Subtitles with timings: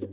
[0.00, 0.06] Hey,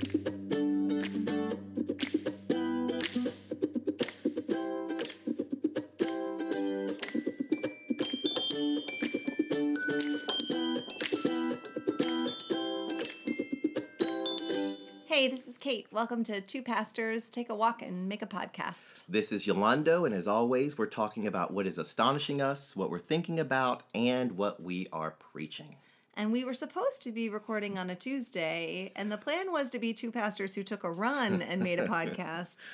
[15.30, 15.88] this is Kate.
[15.94, 19.04] Welcome to Two Pastors Take a Walk and Make a Podcast.
[19.08, 23.00] This is Yolando, and as always, we're talking about what is astonishing us, what we're
[23.00, 25.78] thinking about, and what we are preaching.
[26.18, 29.80] And we were supposed to be recording on a Tuesday, and the plan was to
[29.80, 32.66] be two pastors who took a run and made a podcast.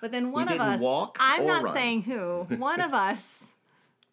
[0.00, 0.80] But then one of us,
[1.18, 1.74] I'm not run.
[1.74, 3.54] saying who, one of us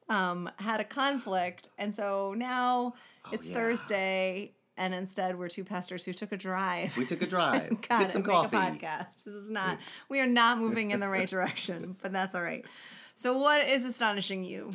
[0.10, 1.70] um, had a conflict.
[1.77, 2.96] And so now
[3.32, 3.55] it's Oh, yeah.
[3.55, 6.98] Thursday, and instead we're two pastors who took a drive.
[6.98, 8.58] We took a drive, Got get some coffee.
[8.58, 9.24] A podcast.
[9.24, 9.77] This is not.
[10.10, 12.66] We are not moving in the right direction, but that's all right.
[13.16, 14.71] So, what is astonishing you?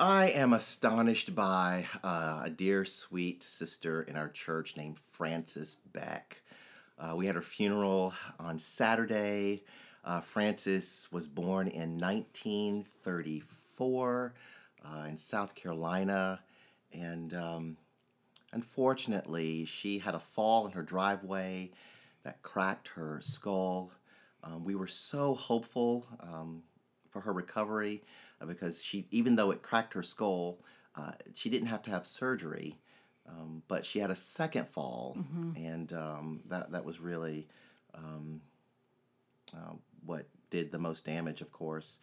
[0.00, 6.40] I am astonished by uh, a dear, sweet sister in our church named Frances Beck.
[6.98, 9.62] Uh, we had her funeral on Saturday.
[10.02, 14.34] Uh, Frances was born in 1934
[14.82, 16.40] uh, in South Carolina,
[16.94, 17.76] and um,
[18.54, 21.70] unfortunately, she had a fall in her driveway
[22.24, 23.92] that cracked her skull.
[24.42, 26.62] Um, we were so hopeful um,
[27.10, 28.02] for her recovery
[28.46, 30.58] because she, even though it cracked her skull,
[30.96, 32.76] uh, she didn't have to have surgery.
[33.28, 35.16] Um, but she had a second fall,
[35.56, 37.46] and um, that that was really
[37.94, 38.40] um,
[39.54, 39.74] uh,
[40.04, 41.98] what did the most damage, of course.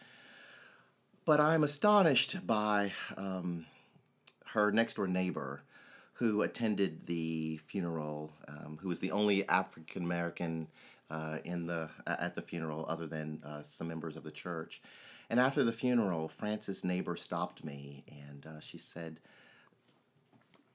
[1.26, 3.66] But I'm astonished by um,
[4.46, 5.64] her next door neighbor
[6.14, 10.68] who attended the funeral, um, who was the only African American
[11.12, 14.82] uh, in the at the funeral, other than uh, some members of the church.
[15.30, 19.20] And after the funeral, Frances' neighbor stopped me and uh, she said,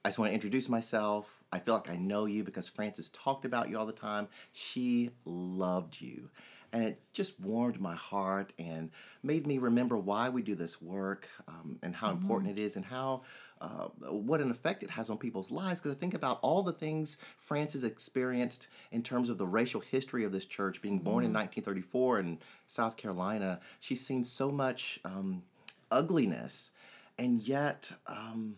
[0.05, 1.43] I just want to introduce myself.
[1.51, 4.27] I feel like I know you because Frances talked about you all the time.
[4.51, 6.29] She loved you.
[6.73, 8.89] And it just warmed my heart and
[9.21, 12.83] made me remember why we do this work um, and how important it is and
[12.83, 13.21] how
[13.63, 15.79] uh, what an effect it has on people's lives.
[15.79, 20.23] Because I think about all the things Frances experienced in terms of the racial history
[20.23, 23.59] of this church, being born in 1934 in South Carolina.
[23.79, 25.43] She's seen so much um,
[25.89, 26.71] ugliness,
[27.17, 27.91] and yet.
[28.05, 28.57] Um,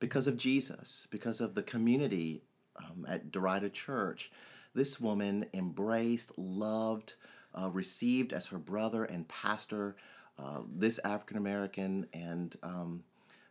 [0.00, 2.42] because of Jesus, because of the community
[2.76, 4.32] um, at Derita Church,
[4.74, 7.14] this woman embraced, loved,
[7.54, 9.96] uh, received as her brother and pastor
[10.38, 13.04] uh, this African American, and um,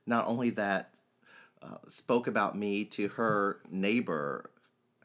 [0.09, 0.93] not only that,
[1.61, 4.49] uh, spoke about me to her neighbor.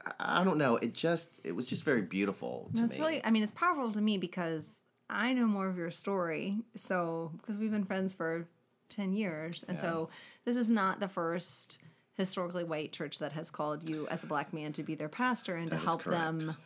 [0.04, 0.76] I, I don't know.
[0.76, 3.00] It just it was just very beautiful to It's me.
[3.00, 6.56] really, I mean, it's powerful to me because I know more of your story.
[6.76, 8.46] So, because we've been friends for
[8.90, 9.64] 10 years.
[9.68, 10.08] And so,
[10.44, 11.78] this is not the first
[12.16, 15.56] historically white church that has called you as a black man to be their pastor
[15.56, 16.22] and That to help correct.
[16.22, 16.56] them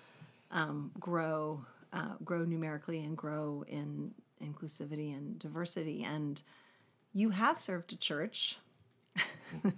[0.50, 4.12] um, grow, uh, grow numerically and grow in
[4.44, 6.04] inclusivity and diversity.
[6.04, 6.40] And
[7.12, 8.56] you have served a church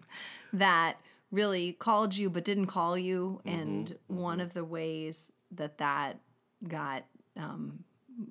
[0.52, 6.18] that really called you but didn't call you and one of the ways that that
[6.66, 7.04] got
[7.36, 7.84] um,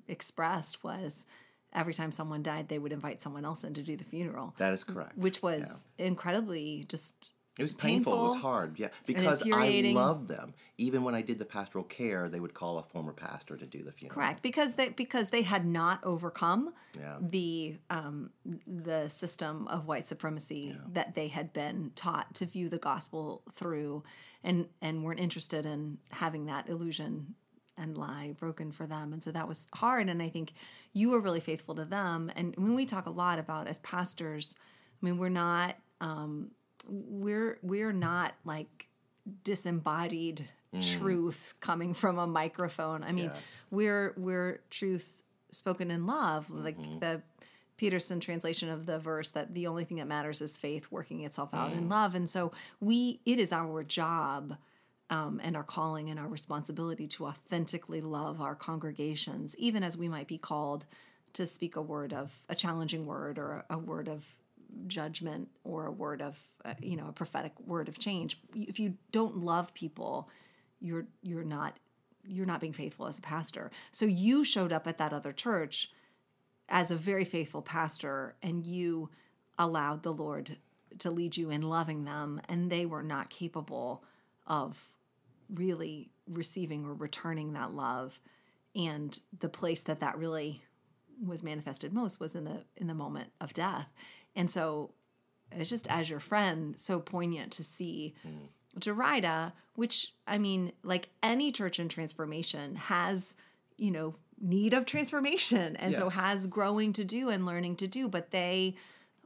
[0.08, 1.24] expressed was
[1.72, 4.54] every time someone died they would invite someone else in to do the funeral.
[4.58, 5.16] That is correct.
[5.16, 8.14] which was incredibly just It was painful.
[8.14, 8.78] It was hard.
[8.78, 10.54] Yeah, because I loved them.
[10.78, 13.82] Even when I did the pastoral care, they would call a former pastor to do
[13.82, 14.14] the funeral.
[14.14, 17.16] correct because they because they had not overcome Yeah.
[17.20, 18.30] the um,
[18.66, 24.04] the system of white supremacy that they had been taught to view the gospel through
[24.42, 27.34] and and weren't interested in having that illusion
[27.76, 30.52] and lie broken for them and so that was hard and i think
[30.92, 34.54] you were really faithful to them and when we talk a lot about as pastors
[35.02, 36.50] i mean we're not um,
[36.88, 38.88] we're we're not like
[39.44, 40.98] disembodied mm.
[40.98, 43.02] truth coming from a microphone.
[43.02, 43.42] I mean, Yes.
[43.70, 46.98] we're we're truth spoken in love, like mm-hmm.
[46.98, 47.22] the
[47.76, 51.54] Peterson translation of the verse that the only thing that matters is faith working itself
[51.54, 51.90] out in mm.
[51.90, 52.14] love.
[52.14, 54.56] And so we it is our job
[55.08, 60.08] um, and our calling and our responsibility to authentically love our congregations, even as we
[60.08, 60.86] might be called
[61.32, 64.24] to speak a word of a challenging word or a, a word of
[64.86, 68.38] judgment or a word of uh, you know a prophetic word of change.
[68.54, 70.28] If you don't love people
[70.80, 71.78] you're you're not
[72.26, 73.70] you're not being faithful as a pastor.
[73.92, 75.90] So you showed up at that other church
[76.68, 79.10] as a very faithful pastor and you
[79.58, 80.56] allowed the lord
[80.98, 84.04] to lead you in loving them and they were not capable
[84.46, 84.92] of
[85.52, 88.18] really receiving or returning that love.
[88.74, 90.62] And the place that that really
[91.24, 93.88] was manifested most was in the in the moment of death
[94.36, 94.92] and so
[95.52, 98.14] it's just as your friend so poignant to see
[98.78, 103.34] Derita, which I mean, like any church in transformation has,
[103.76, 108.08] you know, need of transformation and so has growing to do and learning to do,
[108.08, 108.76] but they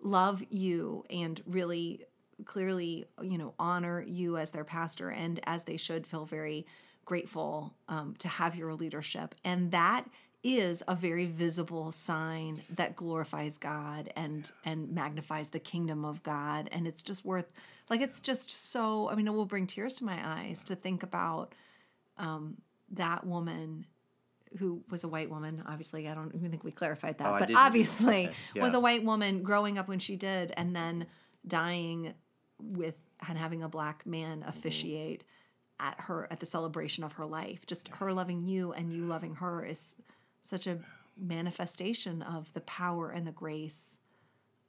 [0.02, 2.04] love you and really
[2.44, 6.66] clearly, you know, honor you as their pastor and as they should feel very
[7.04, 9.34] grateful um, to have your leadership.
[9.44, 10.04] And that
[10.44, 16.68] is a very visible sign that glorifies God and and magnifies the kingdom of God.
[16.70, 17.50] And it's just worth
[17.88, 21.02] like it's just so I mean it will bring tears to my eyes to think
[21.02, 21.54] about
[22.18, 22.58] um,
[22.92, 23.86] that woman
[24.58, 25.64] who was a white woman.
[25.66, 29.02] Obviously I don't even think we clarified that Oh, but obviously Okay, was a white
[29.02, 31.06] woman growing up when she did and then
[31.46, 32.12] dying
[32.60, 32.94] with
[33.26, 34.48] and having a black man Mm-hmm.
[34.50, 35.24] officiate
[35.80, 37.64] at her at the celebration of her life.
[37.66, 39.94] Just her loving you and you loving her is
[40.44, 40.78] such a
[41.16, 43.96] manifestation of the power and the grace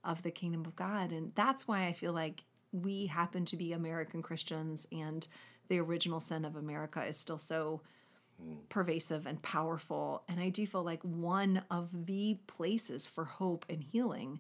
[0.04, 1.12] of the kingdom of God.
[1.12, 5.28] And that's why I feel like we happen to be American Christians and
[5.68, 7.82] the original sin of America is still so
[8.70, 10.24] pervasive and powerful.
[10.28, 14.40] And I do feel like one of the places for hope and healing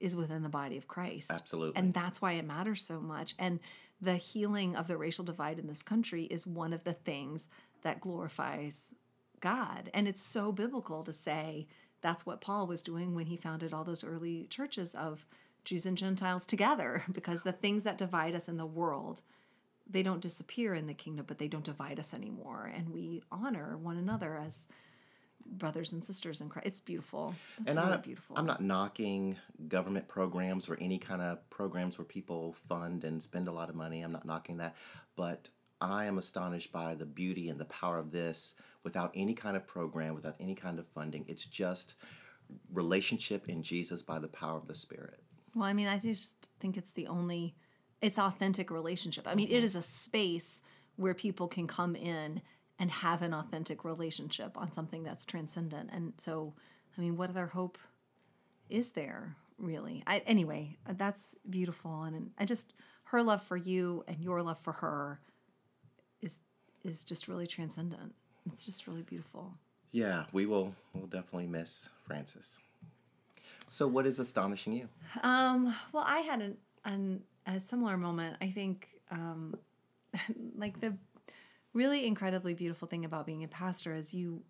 [0.00, 1.30] is within the body of Christ.
[1.30, 1.76] Absolutely.
[1.76, 3.34] And that's why it matters so much.
[3.38, 3.60] And
[4.00, 7.48] the healing of the racial divide in this country is one of the things
[7.82, 8.84] that glorifies
[9.44, 9.90] God.
[9.92, 11.66] And it's so biblical to say
[12.00, 15.26] that's what Paul was doing when he founded all those early churches of
[15.66, 19.20] Jews and Gentiles together, because the things that divide us in the world,
[19.88, 22.72] they don't disappear in the kingdom, but they don't divide us anymore.
[22.74, 24.66] And we honor one another as
[25.44, 26.66] brothers and sisters in Christ.
[26.66, 27.34] It's beautiful.
[27.58, 28.36] It's and really I, beautiful.
[28.38, 29.36] I'm not knocking
[29.68, 33.74] government programs or any kind of programs where people fund and spend a lot of
[33.74, 34.00] money.
[34.00, 34.74] I'm not knocking that.
[35.16, 35.50] But
[35.82, 38.54] I am astonished by the beauty and the power of this
[38.84, 41.24] without any kind of program, without any kind of funding.
[41.26, 41.94] It's just
[42.72, 45.20] relationship in Jesus by the power of the Spirit.
[45.54, 47.54] Well, I mean, I just think it's the only,
[48.00, 49.26] it's authentic relationship.
[49.26, 49.64] I mean, it mm-hmm.
[49.64, 50.60] is a space
[50.96, 52.42] where people can come in
[52.78, 55.90] and have an authentic relationship on something that's transcendent.
[55.92, 56.54] And so,
[56.96, 57.78] I mean, what other hope
[58.68, 60.02] is there really?
[60.06, 62.02] I, anyway, that's beautiful.
[62.02, 65.20] And I just, her love for you and your love for her
[66.20, 66.36] is,
[66.82, 68.14] is just really transcendent.
[68.52, 69.52] It's just really beautiful.
[69.90, 72.58] Yeah, we will we'll definitely miss Francis.
[73.68, 74.88] So what is astonishing you?
[75.22, 78.36] Um, well, I had an, an a similar moment.
[78.40, 79.56] I think, um,
[80.56, 80.94] like the
[81.72, 84.42] really incredibly beautiful thing about being a pastor is you,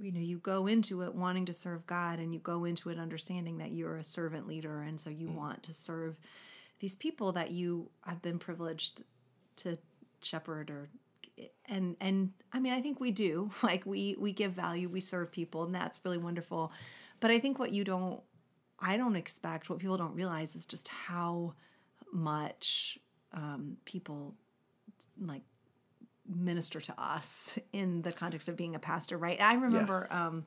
[0.00, 2.98] you know, you go into it wanting to serve God, and you go into it
[2.98, 6.18] understanding that you're a servant leader, and so you want to serve
[6.80, 9.02] these people that you have been privileged
[9.56, 9.78] to
[10.20, 10.88] shepherd or
[11.68, 13.50] and and I mean I think we do.
[13.62, 16.72] Like we we give value we serve people and that's really wonderful.
[17.20, 18.20] But I think what you don't
[18.78, 21.54] I don't expect what people don't realize is just how
[22.12, 22.98] much
[23.32, 24.34] um, people
[25.20, 25.42] like
[26.28, 29.40] minister to us in the context of being a pastor right?
[29.40, 30.12] I remember Yes.
[30.14, 30.44] um,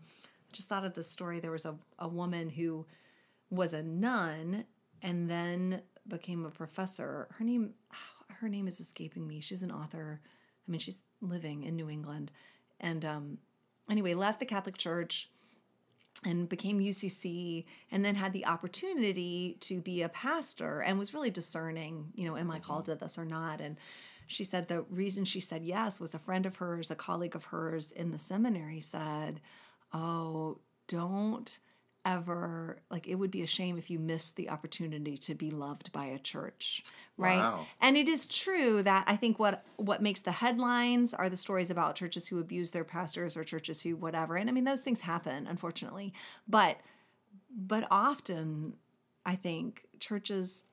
[0.54, 1.40] just thought of this story.
[1.40, 2.86] There was a, a woman who
[3.50, 4.66] was a nun
[5.02, 7.28] and then became a professor.
[7.38, 7.74] Her name
[8.30, 9.40] her name is escaping me.
[9.42, 10.22] She's an author
[10.68, 12.32] i mean she's living in new england
[12.80, 13.38] and um
[13.90, 15.30] anyway left the catholic church
[16.26, 21.30] and became UCC and then had the opportunity to be a pastor and was really
[21.30, 23.62] discerning, you know, am I called to this or not?
[23.62, 23.78] And
[24.28, 27.46] she said the reason she said yes was a friend of hers, a colleague of
[27.46, 29.40] hers in the seminary said,
[29.94, 30.58] Oh,
[30.88, 31.60] don't
[32.08, 35.92] ever like it would be a shame if you missed the opportunity to be loved
[35.92, 36.82] by a church
[37.18, 37.38] right?
[37.38, 37.66] Wow.
[37.82, 41.70] and it is true that i think what what makes the headlines are the stories
[41.70, 44.38] about churches who abuse their pastors or churches who whatever.
[44.38, 46.14] And i mean those things happen unfortunately.
[46.48, 46.78] But
[47.54, 48.74] but often
[49.26, 50.66] i think churches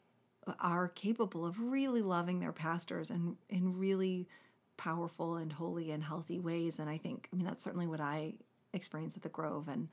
[0.61, 4.29] are capable of really loving their pastors and in really
[4.77, 6.79] powerful and holy and healthy ways.
[6.79, 8.35] And i think i mean that's certainly what i
[8.73, 9.67] experienced at the grove.
[9.69, 9.89] And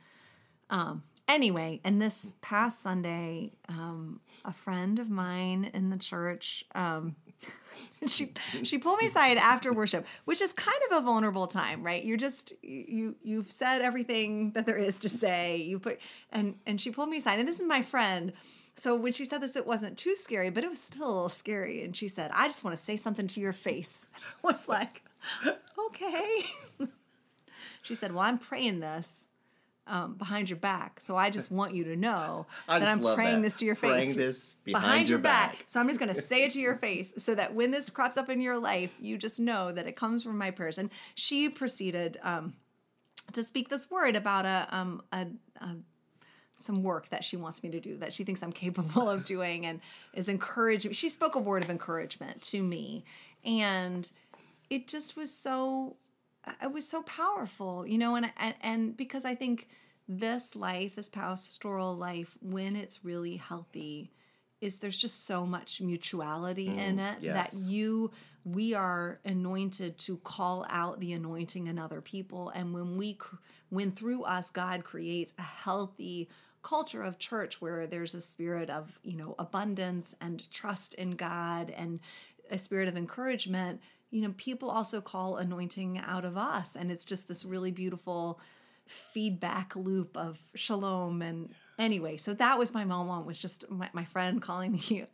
[0.70, 7.16] um anyway and this past sunday um a friend of mine in the church um
[8.08, 8.34] she
[8.64, 12.04] she pulled me aside after worship which is kind of a vulnerable time right?
[12.04, 15.58] You're just you you've said everything that there is to say.
[15.58, 16.00] You put
[16.32, 18.34] and and she pulled me aside and this is my friend.
[18.76, 21.30] So when she said this it wasn't too scary but it was still a little
[21.30, 21.84] scary.
[21.84, 24.08] And she said i just want to say something to your face.
[24.44, 25.04] I was like
[25.88, 26.46] okay.
[27.84, 29.28] She said well i'm praying this
[29.88, 33.42] um, behind your back so i just want you to know that i'm praying that.
[33.42, 35.58] this to your Praying face this behind your back.
[35.68, 38.18] so I'm just going to say it to your face so that when this crops
[38.18, 40.78] up in your life, you just know that it comes from my prayers.
[40.78, 42.54] And she proceeded um,
[43.34, 45.28] to speak this word about a, um, a,
[45.62, 45.76] a
[46.58, 49.66] some work that she wants me to do that she thinks I'm capable of doing
[49.66, 49.80] and
[50.14, 50.92] is encouraging.
[50.92, 53.04] She spoke a word of encouragement to me.
[53.44, 54.10] and
[54.70, 55.98] it just was so
[56.62, 59.68] it was so powerful you know and and, and because i think
[60.08, 64.12] this life this pastoral life when it's really healthy
[64.62, 68.12] is there's just so much mutuality mm, in it that you
[68.44, 72.50] we are anointed to call out the anointing in other people.
[72.50, 73.18] And when we
[73.70, 76.30] when through us god creates a healthy
[76.62, 81.72] culture of church where there's a spirit of you know abundance and trust in god
[81.72, 82.00] and
[82.52, 83.82] a spirit of encouragement
[84.12, 88.40] you know people also call anointing out of us and it's just this really beautiful
[88.86, 91.50] feedback loop of shalom and
[91.80, 95.06] anyway so that was my moment was just my, my friend calling me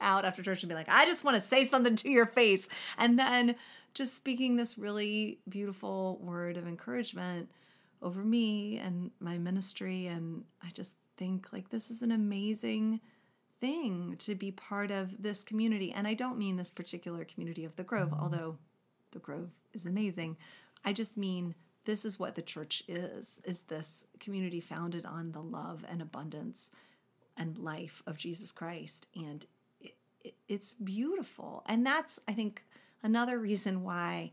[0.00, 2.68] out after church and be like i just want to say something to your face.
[2.96, 3.56] And then
[3.94, 7.50] just speaking this really beautiful word of encouragement
[8.00, 13.00] over me and my ministry and i just think like this is an amazing
[13.60, 17.76] thing to be part of this community and i don't mean this particular community of
[17.76, 18.22] the grove mm-hmm.
[18.22, 18.56] although
[19.12, 20.36] the grove is amazing.
[20.84, 25.42] I just mean this is what the church is is this community founded on the
[25.42, 26.70] love and abundance
[27.36, 29.46] and life of jesus christ and
[29.80, 31.62] it, it, it's beautiful.
[31.66, 32.62] And that's i think
[33.02, 34.32] another reason why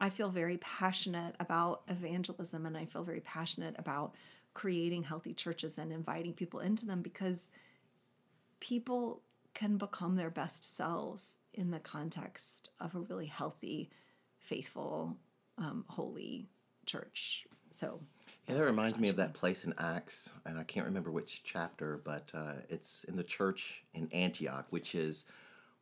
[0.00, 4.14] i feel very passionate about evangelism and i feel very passionate about
[4.54, 7.48] creating healthy churches and inviting people into them because
[8.60, 9.22] people
[9.54, 13.90] can become their best selves in the context of a really healthy
[14.38, 15.16] faithful
[15.58, 16.46] um, holy
[16.84, 18.00] church so
[18.48, 22.00] Yeah, that reminds me of that place in Acts, and I can't remember which chapter,
[22.04, 25.24] but uh, it's in the church in Antioch, which is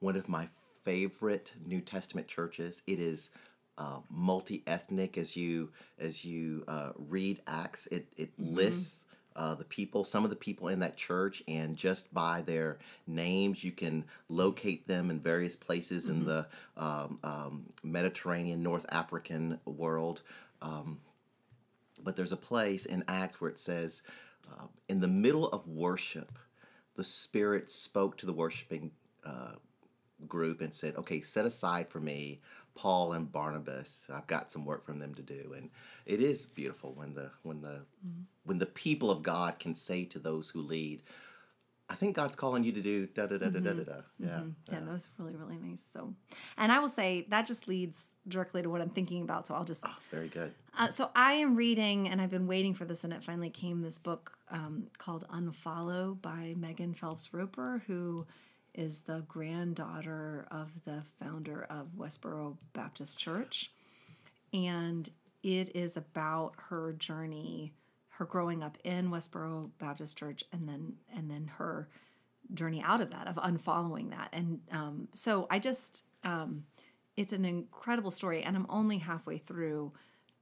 [0.01, 0.49] one of my
[0.85, 2.83] favorite New Testament churches.
[2.87, 3.31] It is
[3.77, 7.87] uh, multi-ethnic as you as you uh, read Acts.
[7.89, 9.04] It it lists
[9.37, 13.65] uh, the people, some of the people in that church, and just by their names,
[13.65, 20.23] you can locate them in various places in the um, um, Mediterranean, North African world.
[20.63, 21.01] Um,
[22.03, 24.03] but there's a place in Acts where it says,
[24.53, 26.39] uh, in the middle of worship,
[26.97, 28.91] the Spirit spoke to the worshiping
[29.25, 29.55] uh,
[30.29, 32.41] group and said, "Okay, set aside for me
[32.75, 34.09] Paul and Barnabas.
[34.13, 35.71] I've got some work from them to do." And
[36.07, 37.83] it is beautiful when the when the
[38.45, 41.03] when the people of God can say to those who lead,
[41.89, 44.43] "I think God's calling you to do da da da da da da da." Yeah.
[44.71, 46.15] yeah no was really really nice so
[46.57, 49.65] and i will say that just leads directly to what i'm thinking about so i'll
[49.65, 50.55] just Oh, very good.
[50.79, 53.81] Uh, so I am reading, and I've been waiting for this, and it finally came.
[53.83, 58.27] This book um, called "Unfollow" by Megan Phelps Roper, who
[58.75, 63.71] is the granddaughter of the founder of Westboro Baptist Church,
[64.53, 65.09] and
[65.43, 67.73] it is about her journey,
[68.09, 71.89] her growing up in Westboro Baptist Church, and then and then her
[72.53, 76.05] journey out of that, of unfollowing that, and um, so I just.
[76.25, 76.65] Um,
[77.17, 79.93] it's an incredible story and i'm only halfway through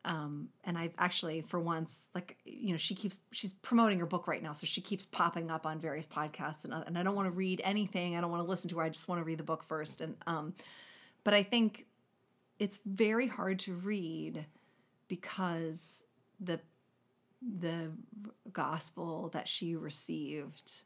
[0.05, 4.27] um, and i've actually for once like you know she keeps she's promoting her book
[4.27, 7.27] right now so she keeps popping up on various podcasts and, and i don't want
[7.27, 9.39] to read anything i don't want to listen to her i just want to read
[9.39, 10.55] the book first and um,
[11.25, 11.87] but i think
[12.59, 14.45] it's very hard to read
[15.09, 16.05] because
[16.41, 16.61] the
[17.59, 17.91] the
[18.53, 20.83] gospel that she received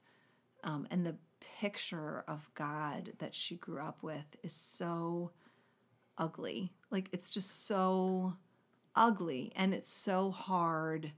[0.64, 1.14] um, and the
[1.60, 5.30] picture of god that she grew up with is so
[6.18, 6.72] ugly.
[6.90, 8.34] Like it's just so
[8.96, 11.12] ugly and it's so hard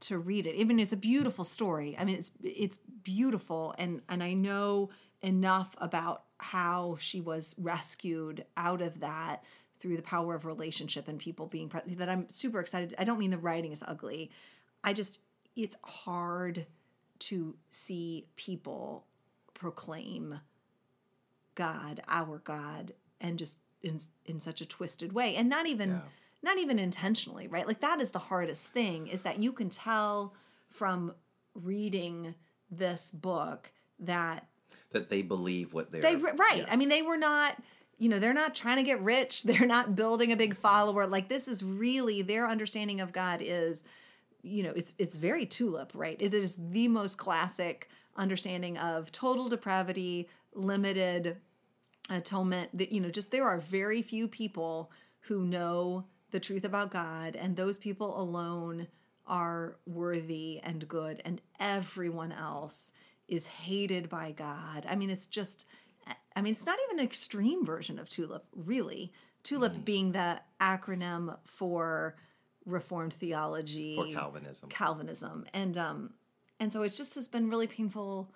[0.00, 0.54] to read it.
[0.56, 1.96] Even it's a beautiful story.
[1.98, 4.90] I mean it's it's beautiful and and I know
[5.20, 9.44] enough about how she was rescued out of that
[9.78, 12.94] through the power of relationship and people being present that I'm super excited.
[12.98, 14.30] I don't mean the writing is ugly.
[14.82, 15.20] I just
[15.54, 16.66] it's hard
[17.20, 19.06] to see people
[19.54, 20.40] proclaim
[21.54, 26.00] God, our God, and just in in such a twisted way, and not even Yeah.
[26.42, 27.66] Not even intentionally, right?
[27.66, 30.34] Like that is the hardest thing is that you can tell
[30.70, 31.14] from
[31.54, 32.34] reading
[32.70, 33.70] this book
[34.00, 34.46] that
[34.90, 36.66] That they believe what they're they right.
[36.68, 37.62] I mean, they were not.
[37.98, 39.42] You know, they're not trying to get rich.
[39.44, 41.06] They're not building a big follower.
[41.06, 43.84] Like this is really their understanding of God is,
[44.42, 46.16] you know, it's it's very tulip, right?
[46.18, 51.36] It is the most classic understanding of total depravity, limited
[52.10, 52.76] atonement.
[52.76, 57.36] That you know, just there are very few people who know the truth about God,
[57.36, 58.88] and those people alone
[59.26, 62.90] are worthy and good, and everyone else
[63.28, 64.84] is hated by God.
[64.88, 65.66] I mean, it's just,
[66.34, 69.12] I mean, it's not even an extreme version of TULIP, really.
[69.44, 72.16] TULIP being the acronym for
[72.64, 74.68] Reformed theology, for Calvinism.
[74.68, 76.10] Calvinism, and um,
[76.60, 78.30] and so it's just has been really painful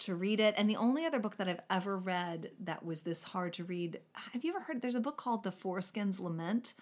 [0.00, 0.54] to read it.
[0.56, 4.00] And the only other book that I've ever read that was this hard to read,
[4.32, 4.80] have you ever heard?
[4.80, 6.72] There's a book called The Foreskin's Lament.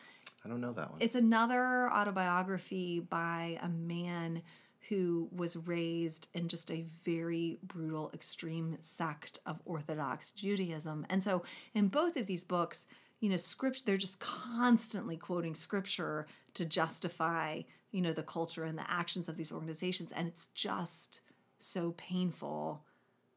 [0.45, 1.01] I don't know that one.
[1.01, 4.43] It's another autobiography by a man
[4.89, 11.07] who was raised in just a very brutal, extreme sect of Orthodox Judaism.
[11.11, 11.43] And so,
[11.75, 12.87] in both of these books,
[13.21, 18.79] you know, script, they're just constantly quoting scripture to justify, you know, the culture and
[18.79, 20.13] the actions of these organizations.
[20.13, 21.21] And it's just
[21.59, 22.83] so painful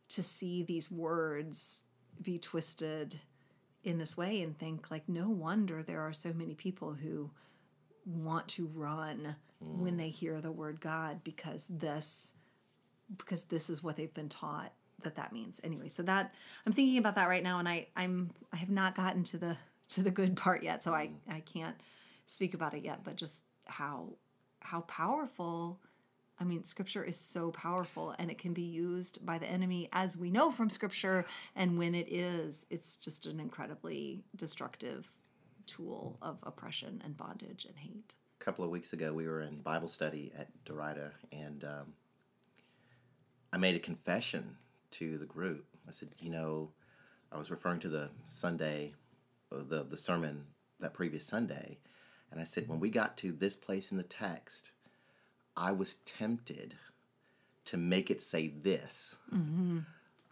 [0.09, 1.81] to see these words
[2.21, 3.19] be twisted
[3.83, 7.29] in this way and think like no wonder there are so many people who
[8.05, 9.77] want to run mm.
[9.77, 12.33] when they hear the word god because this
[13.17, 14.71] because this is what they've been taught
[15.03, 16.33] that that means anyway so that
[16.65, 19.57] i'm thinking about that right now and i i'm i have not gotten to the
[19.89, 21.75] to the good part yet so i i can't
[22.27, 24.07] speak about it yet but just how
[24.59, 25.79] how powerful
[26.41, 30.17] I mean, scripture is so powerful and it can be used by the enemy, as
[30.17, 31.23] we know from scripture.
[31.55, 35.07] And when it is, it's just an incredibly destructive
[35.67, 38.15] tool of oppression and bondage and hate.
[38.41, 41.93] A couple of weeks ago, we were in Bible study at Derita, and um,
[43.53, 44.57] I made a confession
[44.91, 45.67] to the group.
[45.87, 46.71] I said, you know,
[47.31, 48.95] I was referring to the Sunday,
[49.51, 50.45] uh, the, the sermon
[50.79, 51.77] that previous Sunday,
[52.31, 54.71] and I said, when we got to this place in the text,
[55.55, 56.75] I was tempted
[57.65, 59.79] to make it say this, mm-hmm.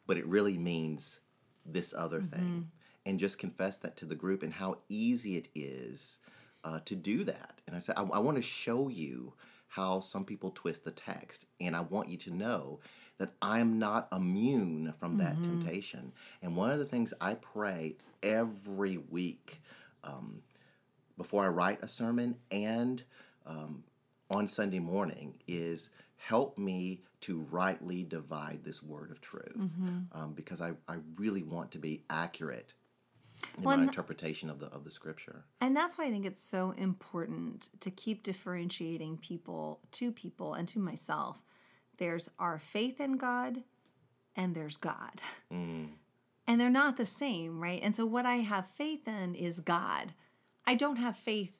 [0.07, 1.19] but it really means
[1.65, 2.35] this other mm-hmm.
[2.35, 2.71] thing.
[3.05, 6.17] And just confess that to the group and how easy it is
[6.63, 7.61] uh, to do that.
[7.65, 9.33] And I said, I, I want to show you
[9.67, 11.45] how some people twist the text.
[11.59, 12.79] And I want you to know
[13.17, 15.61] that I'm not immune from that mm-hmm.
[15.61, 16.11] temptation.
[16.41, 19.61] And one of the things I pray every week
[20.03, 20.41] um,
[21.17, 23.03] before I write a sermon and
[23.45, 23.83] um,
[24.29, 30.00] on Sunday morning is help me to rightly divide this word of truth mm-hmm.
[30.12, 32.74] um, because I, I really want to be accurate
[33.57, 35.45] in well, my interpretation of the of the scripture.
[35.62, 40.67] And that's why I think it's so important to keep differentiating people to people and
[40.69, 41.41] to myself.
[41.97, 43.63] There's our faith in God
[44.36, 45.21] and there's God.
[45.51, 45.89] Mm.
[46.47, 47.80] And they're not the same, right?
[47.82, 50.13] And so what I have faith in is God.
[50.65, 51.59] I don't have faith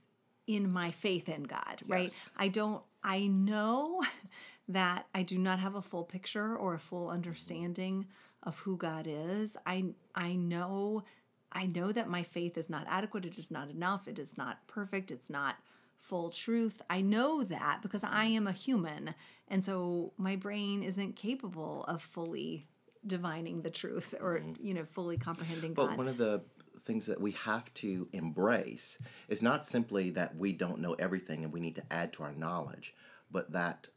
[0.50, 2.12] in my faith in God, right?
[2.36, 4.02] I don't, I know
[4.68, 8.08] that I do not have a full picture or a full understanding
[8.42, 9.56] of who God is.
[9.68, 9.86] I,
[10.16, 11.04] I know,
[11.52, 13.26] I know that my faith is not adequate.
[13.26, 14.08] It is not enough.
[14.08, 15.12] It is not perfect.
[15.12, 15.58] It's not
[15.98, 16.82] full truth.
[16.90, 19.14] I know that because I am a human.
[19.50, 22.66] And so my brain isn't capable of fully
[23.06, 24.66] divining the truth or, mm-hmm.
[24.66, 25.90] you know, fully comprehending but God.
[25.92, 26.42] But one of the
[26.90, 28.98] things that we have to embrace
[29.28, 32.34] is not simply that we don't know everything and we need to add to our
[32.34, 32.96] knowledge,
[33.30, 33.88] but that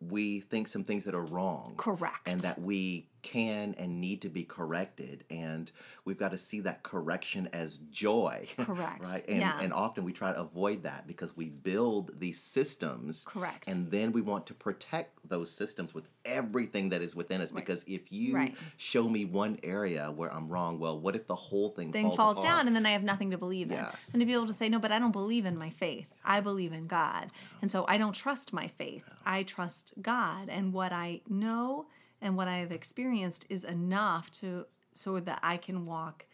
[0.00, 1.74] we think some things that are wrong.
[1.76, 2.26] Correct.
[2.26, 5.70] And that we can and need to be corrected and
[6.04, 9.04] we've got to see that correction as joy correct.
[9.04, 9.24] right?
[9.28, 9.58] And, yeah.
[9.60, 13.68] and often we try to avoid that because we build these systems correct.
[13.68, 17.64] and then we want to protect those systems with everything that is within us right.
[17.64, 18.56] because if you right.
[18.76, 22.16] show me one area where i'm wrong well what if the whole thing, thing falls,
[22.16, 23.76] falls down and then i have nothing to believe in.
[23.76, 24.10] Yes.
[24.12, 26.06] and to be able to say no but i don't believe in my faith.
[26.24, 27.30] I believe in god.
[27.60, 29.04] And so i don't trust my faith.
[29.24, 31.86] I trust god and what i know
[32.22, 36.24] and what I have experienced is enough to so that I can walk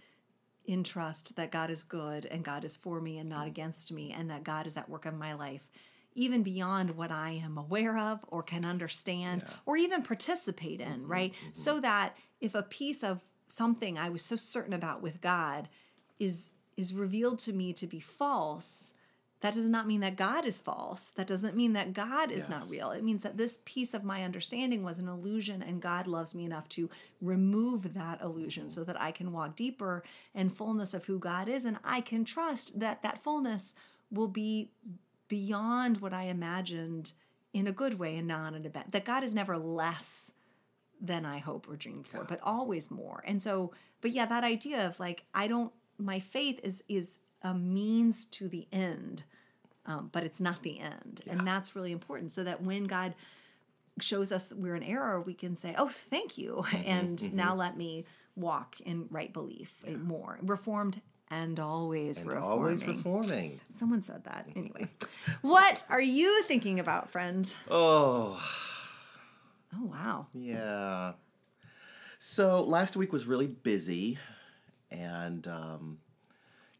[0.64, 4.12] in trust that God is good and God is for me and not against me
[4.12, 5.70] and that God is at work in my life
[6.18, 9.54] even beyond what I am aware of or can understand yeah.
[9.66, 11.32] or even participate in, mm-hmm, right?
[11.32, 11.50] Mm-hmm.
[11.54, 15.68] So that if a piece of something I was so certain about with God
[16.18, 18.92] is is revealed to me to be false,
[19.40, 21.10] that does not mean that God is false.
[21.10, 22.48] That doesn't mean that God is yes.
[22.48, 22.90] not real.
[22.90, 26.44] It means that this piece of my understanding was an illusion, and God loves me
[26.44, 28.70] enough to remove that illusion mm-hmm.
[28.70, 30.02] so that I can walk deeper
[30.34, 31.64] in fullness of who God is.
[31.64, 33.74] And I can trust that that fullness
[34.10, 34.70] will be
[35.28, 37.12] beyond what I imagined
[37.52, 38.90] in a good way and not in a bad.
[38.90, 40.32] That God is never less
[41.00, 42.26] than I hope or dream for, yeah.
[42.28, 43.22] but always more.
[43.24, 47.54] And so, but yeah, that idea of like, I don't, my faith is, is, a
[47.54, 49.22] means to the end,
[49.86, 51.22] um, but it's not the end.
[51.24, 51.34] Yeah.
[51.34, 53.14] And that's really important so that when God
[54.00, 56.64] shows us that we're in error, we can say, Oh, thank you.
[56.66, 57.36] Mm-hmm, and mm-hmm.
[57.36, 58.04] now let me
[58.36, 59.96] walk in right belief yeah.
[59.96, 60.38] more.
[60.42, 62.50] Reformed and always and reforming.
[62.50, 63.60] Always reforming.
[63.76, 64.48] Someone said that.
[64.56, 64.88] Anyway,
[65.42, 67.52] what are you thinking about, friend?
[67.70, 68.42] Oh.
[69.76, 70.26] Oh, wow.
[70.32, 71.12] Yeah.
[72.18, 74.18] So last week was really busy,
[74.90, 75.98] and um,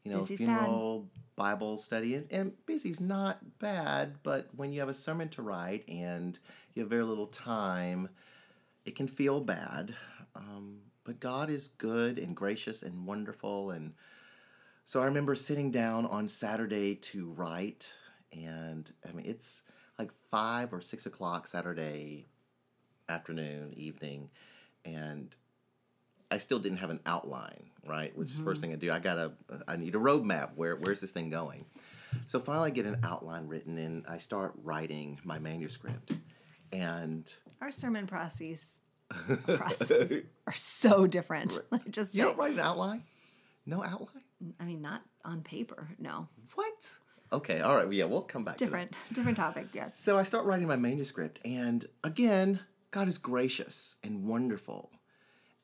[0.08, 1.36] you know, Busy's funeral bad.
[1.36, 5.88] Bible study, and, and busy's not bad, but when you have a sermon to write
[5.88, 6.38] and
[6.74, 8.08] you have very little time,
[8.84, 9.94] it can feel bad.
[10.34, 13.70] Um, but God is good and gracious and wonderful.
[13.70, 13.92] And
[14.84, 17.92] so I remember sitting down on Saturday to write,
[18.32, 19.62] and I mean, it's
[19.98, 22.26] like five or six o'clock Saturday
[23.08, 24.30] afternoon, evening,
[24.84, 25.34] and
[26.30, 28.16] I still didn't have an outline, right?
[28.16, 28.70] Which is the first mm-hmm.
[28.70, 28.92] thing I do.
[28.92, 29.32] I gotta,
[29.66, 30.50] I need a roadmap.
[30.56, 31.64] Where, where's this thing going?
[32.26, 36.12] So finally, I get an outline written, and I start writing my manuscript.
[36.72, 38.80] And Our sermon processes
[39.44, 41.58] processes are so different.
[41.90, 43.04] Just you say- don't write an outline?
[43.66, 44.22] No outline?
[44.60, 45.88] I mean, not on paper.
[45.98, 46.98] No, What?
[47.30, 47.92] Okay, all right.
[47.92, 48.56] Yeah, we'll come back.
[48.56, 48.70] To that.
[48.70, 49.66] different, different topic.
[49.74, 50.00] Yes.
[50.00, 52.60] So I start writing my manuscript, and again,
[52.90, 54.90] God is gracious and wonderful,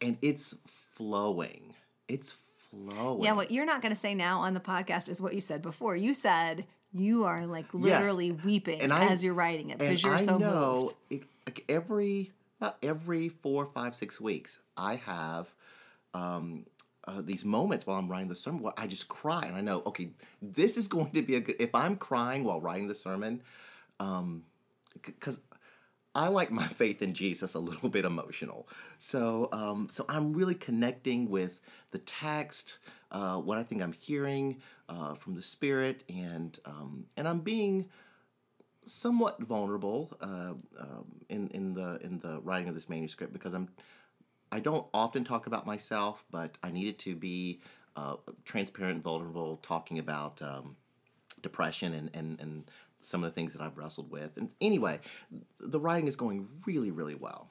[0.05, 1.75] and it's flowing.
[2.09, 2.35] It's
[2.71, 3.23] flowing.
[3.25, 5.63] Yeah, what you're not going to say now on the podcast is what you said
[5.63, 5.97] before.
[5.97, 10.15] You said you are like literally weeping And I- as you're writing it because you're
[10.15, 10.95] I so know moved.
[11.11, 15.49] it, like every about every four, five, six weeks, I have
[16.15, 16.67] um,
[17.07, 19.83] uh, these moments while I'm writing the sermon where I just cry, and I know,
[19.87, 21.57] okay, this is going to be a good.
[21.59, 23.43] If I'm crying while writing the sermon,
[25.03, 25.41] because
[26.15, 28.69] I like my faith in Jesus a little bit emotional.
[28.99, 32.79] So, um, so I'm really connecting with the text,
[33.11, 37.89] uh, what I think I'm hearing uh, from the Spirit, and um, and I'm being
[38.87, 43.69] somewhat vulnerable uh, um, in in the in the writing of this manuscript because I'm
[44.53, 47.61] I don't often talk about myself, but I needed to be
[47.97, 50.77] uh, transparent, vulnerable, talking about um,
[51.43, 52.71] depression and, and and
[53.05, 54.37] some of the things that I've wrestled with.
[54.37, 55.01] And anyway,
[55.61, 57.51] the writing is going really really well.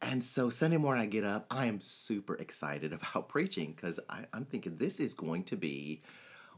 [0.00, 4.00] And so Sunday morning I get up, I am super excited about preaching because
[4.32, 6.02] I'm thinking this is going to be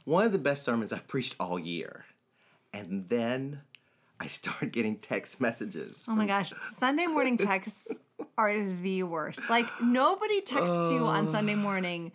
[0.05, 2.05] one of the best sermons I've preached all year.
[2.73, 3.61] And then
[4.19, 6.07] I start getting text messages.
[6.09, 7.85] Oh my gosh, Sunday morning texts
[8.39, 9.49] are the worst.
[9.49, 12.13] Like nobody texts you on Sunday morning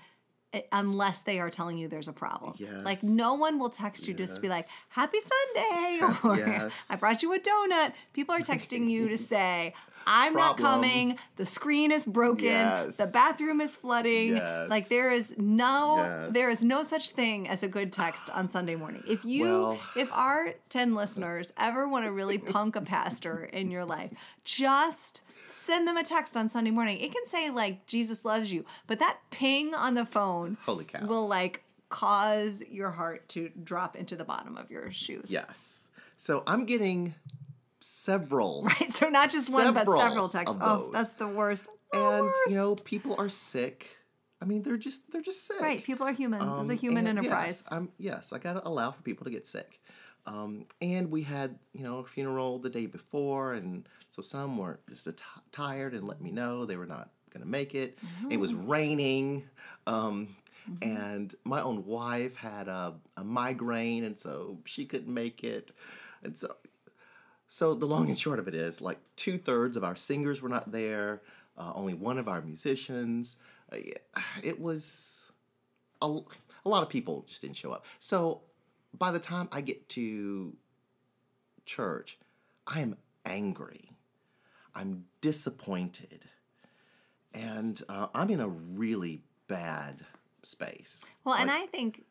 [0.51, 2.55] Eh, unless they are telling you there's a problem.
[2.83, 6.87] Like no one will text you just to be like, "Happy Sunday," or Yes.
[6.89, 9.75] "I brought you a donut." People are texting you to say,
[10.07, 11.19] "I'm not coming.
[11.35, 12.45] The screen is broken.
[12.45, 12.97] Yes.
[12.97, 14.69] The bathroom is flooding." Yes.
[14.71, 16.33] Like there is no Yes.
[16.33, 19.03] there is no such thing as a good text on Sunday morning.
[19.07, 23.69] If you Well- if our 10 listeners ever want to really punk a pastor in
[23.69, 24.11] your life,
[24.43, 26.99] just send them a text on Sunday morning.
[26.99, 31.05] It can say like Jesus loves you, but that ping on the phone Holy cow.
[31.05, 35.31] will like cause your heart to drop into the bottom of your shoes.
[35.31, 35.87] Yes.
[36.17, 37.15] So I'm getting
[37.79, 38.63] several.
[38.79, 38.91] Right?
[38.91, 40.57] So not just one but Several texts.
[40.61, 41.69] Oh, that's the worst.
[41.91, 43.95] The And you know, people are sick.
[44.41, 45.59] I mean, they're just they're just sick.
[45.59, 46.39] Right, people are human.
[46.39, 47.63] this is a Um, human enterprise.
[47.65, 49.81] Yes, I'm, yes, I gotta allow for people to get sick.
[50.25, 54.79] Um, and we had, you know, a funeral the day before, and so some were
[54.89, 55.13] just t-
[55.51, 57.97] tired and let me know they were not gonna make it.
[58.29, 59.43] It was raining,
[59.87, 60.35] um,
[60.81, 65.71] and my own wife had a, a migraine, and so she couldn't make it.
[66.23, 66.55] And so,
[67.47, 70.49] so the long and short of it is, like two thirds of our singers were
[70.49, 71.21] not there.
[71.57, 73.37] Uh, only one of our musicians.
[73.71, 73.77] Uh,
[74.43, 75.31] it was
[76.01, 76.05] a,
[76.65, 77.85] a lot of people just didn't show up.
[77.99, 78.41] So
[78.97, 80.55] by the time I get to
[81.65, 82.17] church,
[82.65, 83.91] I am angry.
[84.75, 86.25] I'm disappointed.
[87.33, 90.05] And uh, I'm in a really bad
[90.43, 91.03] space.
[91.23, 92.03] Well, and I think,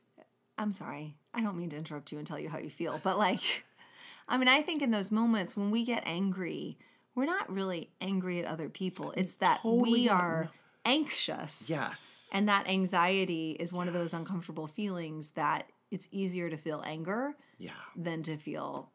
[0.57, 3.19] I'm sorry, I don't mean to interrupt you and tell you how you feel, but
[3.19, 3.65] like,
[4.29, 6.79] I mean, I think in those moments when we get angry,
[7.15, 9.13] we're not really angry at other people.
[9.17, 10.51] It's that Totally we are
[10.85, 11.69] anxious.
[11.69, 12.31] Yes.
[12.33, 17.37] And that anxiety is one of those uncomfortable feelings that it's easier to feel anger
[17.59, 17.73] Yeah.
[17.97, 18.91] than to feel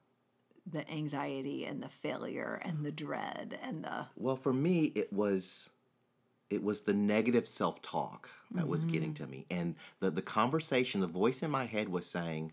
[0.66, 5.70] the anxiety and the failure and the dread and the Well, for me, it was
[6.50, 9.24] it was the negative self-talk that was getting mm-hmm.
[9.24, 12.52] to me, and the the conversation, the voice in my head was saying,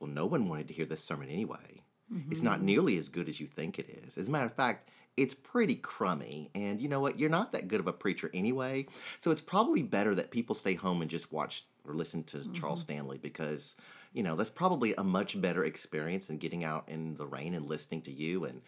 [0.00, 1.82] "Well, no one wanted to hear this sermon anyway.
[2.28, 2.66] It's not mm-hmm.
[2.66, 4.18] nearly as good as you think it is.
[4.18, 7.18] As a matter of fact." It's pretty crummy, and you know what?
[7.18, 8.86] You're not that good of a preacher anyway.
[9.20, 12.52] So it's probably better that people stay home and just watch or listen to mm-hmm.
[12.52, 13.76] Charles Stanley because,
[14.12, 17.66] you know, that's probably a much better experience than getting out in the rain and
[17.68, 18.44] listening to you.
[18.44, 18.62] And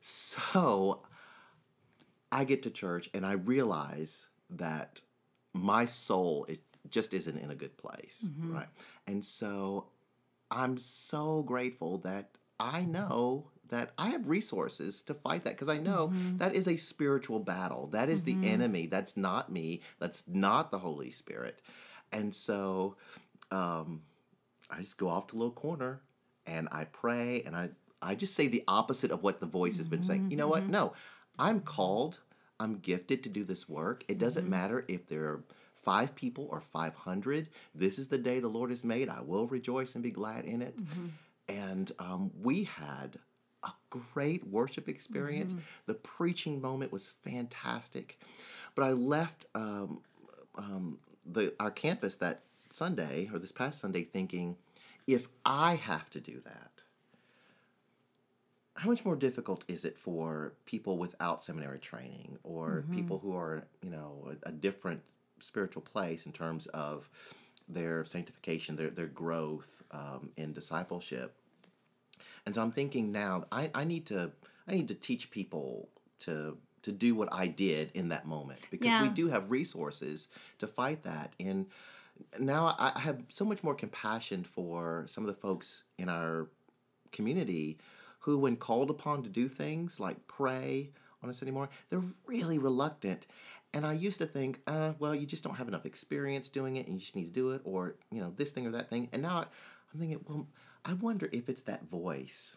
[0.00, 1.02] so
[2.30, 5.00] I get to church and I realize that
[5.52, 8.54] my soul it just isn't in a good place, mm-hmm.
[8.54, 8.68] right?
[9.06, 9.86] And so
[10.50, 15.78] I'm so grateful that I know that I have resources to fight that because I
[15.78, 16.36] know mm-hmm.
[16.38, 17.88] that is a spiritual battle.
[17.88, 18.44] That is the mm-hmm.
[18.44, 18.86] enemy.
[18.86, 19.80] That's not me.
[19.98, 21.60] That's not the Holy Spirit.
[22.12, 22.96] And so
[23.50, 24.02] um,
[24.70, 26.00] I just go off to a little corner
[26.46, 27.70] and I pray and I
[28.02, 30.30] I just say the opposite of what the voice has been saying.
[30.30, 30.62] You know what?
[30.62, 30.72] Mm-hmm.
[30.72, 30.94] No,
[31.38, 32.18] I'm called,
[32.58, 34.04] I'm gifted to do this work.
[34.08, 35.44] It doesn't matter if there are
[35.84, 37.48] five people or 500.
[37.74, 39.10] This is the day the Lord has made.
[39.10, 40.78] I will rejoice and be glad in it.
[41.48, 43.18] And um, we had
[43.62, 45.52] a great worship experience.
[45.86, 48.18] The preaching moment was fantastic.
[48.74, 50.00] But I left um,
[50.56, 54.56] um, the our campus that Sunday or this past Sunday thinking,
[55.06, 56.84] if I have to do that,
[58.76, 63.64] how much more difficult is it for people without seminary training or people who are,
[63.82, 65.02] you know, a, a different
[65.40, 67.08] spiritual place in terms of
[67.68, 71.34] their sanctification, their their growth um, in discipleship?
[72.46, 74.32] And so I'm thinking now, I, I need to
[74.68, 75.88] I need to teach people
[76.20, 80.28] to to do what I did in that moment because we do have resources
[80.60, 81.34] to fight that.
[81.38, 81.66] And
[82.38, 86.48] now I have so much more compassion for some of the folks in our
[87.12, 87.78] community
[88.20, 90.90] who, when called upon to do things like pray
[91.22, 93.26] on a Sunday morning, they're really reluctant.
[93.72, 96.86] And I used to think, uh, well, you just don't have enough experience doing it,
[96.86, 99.08] and you just need to do it, or you know, this thing or that thing.
[99.12, 99.46] And now
[99.92, 100.46] I'm thinking, well,
[100.84, 102.56] I wonder if it's that voice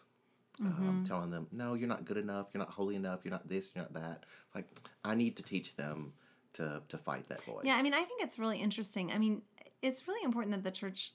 [0.60, 1.04] um, mm-hmm.
[1.04, 3.84] telling them, no, you're not good enough, you're not holy enough, you're not this, you're
[3.84, 4.24] not that.
[4.54, 4.66] Like,
[5.04, 6.12] I need to teach them
[6.54, 7.64] to to fight that voice.
[7.64, 9.12] Yeah, I mean, I think it's really interesting.
[9.12, 9.42] I mean,
[9.82, 11.12] it's really important that the church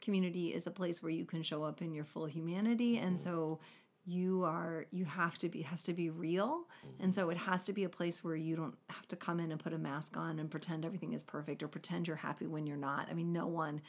[0.00, 3.28] community is a place where you can show up in your full humanity, and mm-hmm.
[3.28, 3.60] so
[4.04, 6.64] you are you have to be has to be real,
[7.00, 7.10] and mm-hmm.
[7.12, 9.60] so it has to be a place where you don't have to come in and
[9.60, 12.76] put a mask on and pretend everything is perfect or pretend you're happy when you're
[12.76, 13.08] not.
[13.10, 13.80] I mean, no one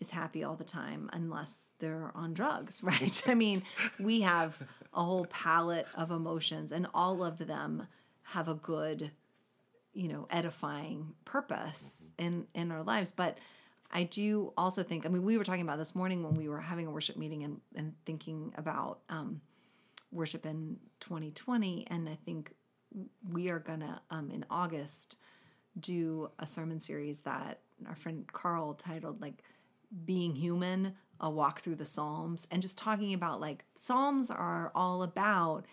[0.00, 3.22] is happy all the time unless they're on drugs, right?
[3.26, 3.62] I mean,
[3.98, 4.56] we have
[4.92, 7.86] a whole palette of emotions, and all of them
[8.22, 9.10] have a good
[9.92, 13.38] you know edifying purpose in in our lives but
[13.92, 16.60] i do also think i mean we were talking about this morning when we were
[16.60, 19.40] having a worship meeting and and thinking about um
[20.12, 22.52] worship in 2020 and i think
[23.32, 25.16] we are gonna um in august
[25.80, 29.42] do a sermon series that our friend carl titled like
[30.04, 35.02] being human a walk through the psalms and just talking about like psalms are all
[35.02, 35.66] about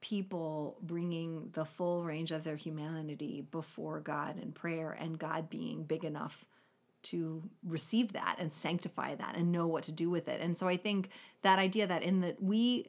[0.00, 5.84] people bringing the full range of their humanity before God in prayer and God being
[5.84, 6.44] big enough
[7.04, 10.40] to receive that and sanctify that and know what to do with it.
[10.40, 11.10] And so I think
[11.42, 12.86] that idea that in that we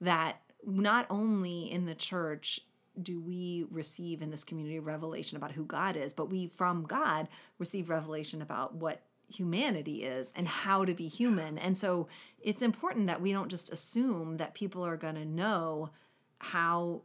[0.00, 2.60] that not only in the church
[3.02, 7.28] do we receive in this community revelation about who God is, but we from God
[7.58, 9.02] receive revelation about what
[9.34, 11.58] humanity is and how to be human.
[11.58, 12.08] And so
[12.40, 15.90] it's important that we don't just assume that people are going to know
[16.38, 17.02] how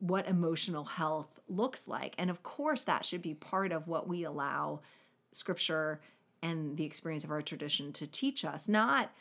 [0.00, 2.14] what emotional health looks like.
[2.18, 4.80] And of course that should be part of what we allow
[5.32, 6.00] scripture
[6.42, 8.68] and the experience of our tradition to teach us.
[8.68, 9.12] Not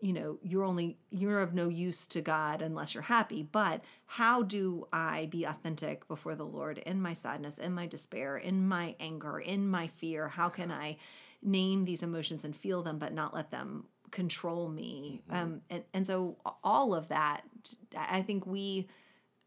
[0.00, 4.42] you know you're only you're of no use to god unless you're happy but how
[4.42, 8.94] do i be authentic before the lord in my sadness in my despair in my
[9.00, 10.96] anger in my fear how can i
[11.44, 16.06] name these emotions and feel them but not let them control me um and, and
[16.06, 17.42] so all of that
[17.96, 18.86] i think we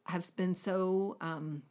[0.06, 1.62] have been so um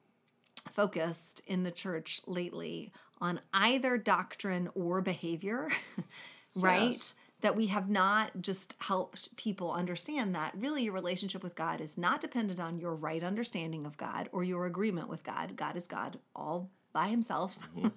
[0.72, 5.68] focused in the church lately on either doctrine or behavior
[6.56, 7.14] right Yes.
[7.42, 11.96] that we have not just helped people understand that really your relationship with God is
[11.98, 15.54] not dependent on your right understanding of God or your agreement with God.
[15.56, 17.54] God is God all by himself.
[17.76, 17.88] Mm-hmm.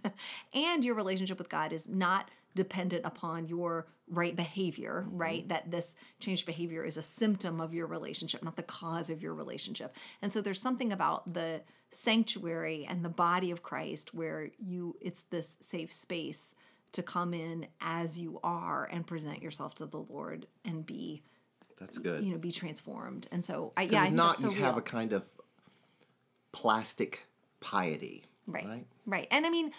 [0.54, 5.18] and your relationship with God is not dependent upon your right behavior, mm-hmm.
[5.18, 5.48] right?
[5.48, 9.34] That this changed behavior is a symptom of your relationship, not the cause of your
[9.34, 9.96] relationship.
[10.22, 15.22] And so there's something about the sanctuary and the body of Christ where you it's
[15.30, 16.54] this safe space
[16.92, 21.22] to come in as you are and present yourself to the Lord and be,
[21.80, 22.22] That's good.
[22.26, 23.30] you know, be transformed.
[23.32, 25.26] And so I yeah, I if think not, so you have a kind of
[26.52, 27.26] plastic
[27.62, 28.26] piety.
[28.52, 28.66] Right.
[28.66, 28.86] Right.
[29.06, 29.28] Right.
[29.32, 29.72] And I mean,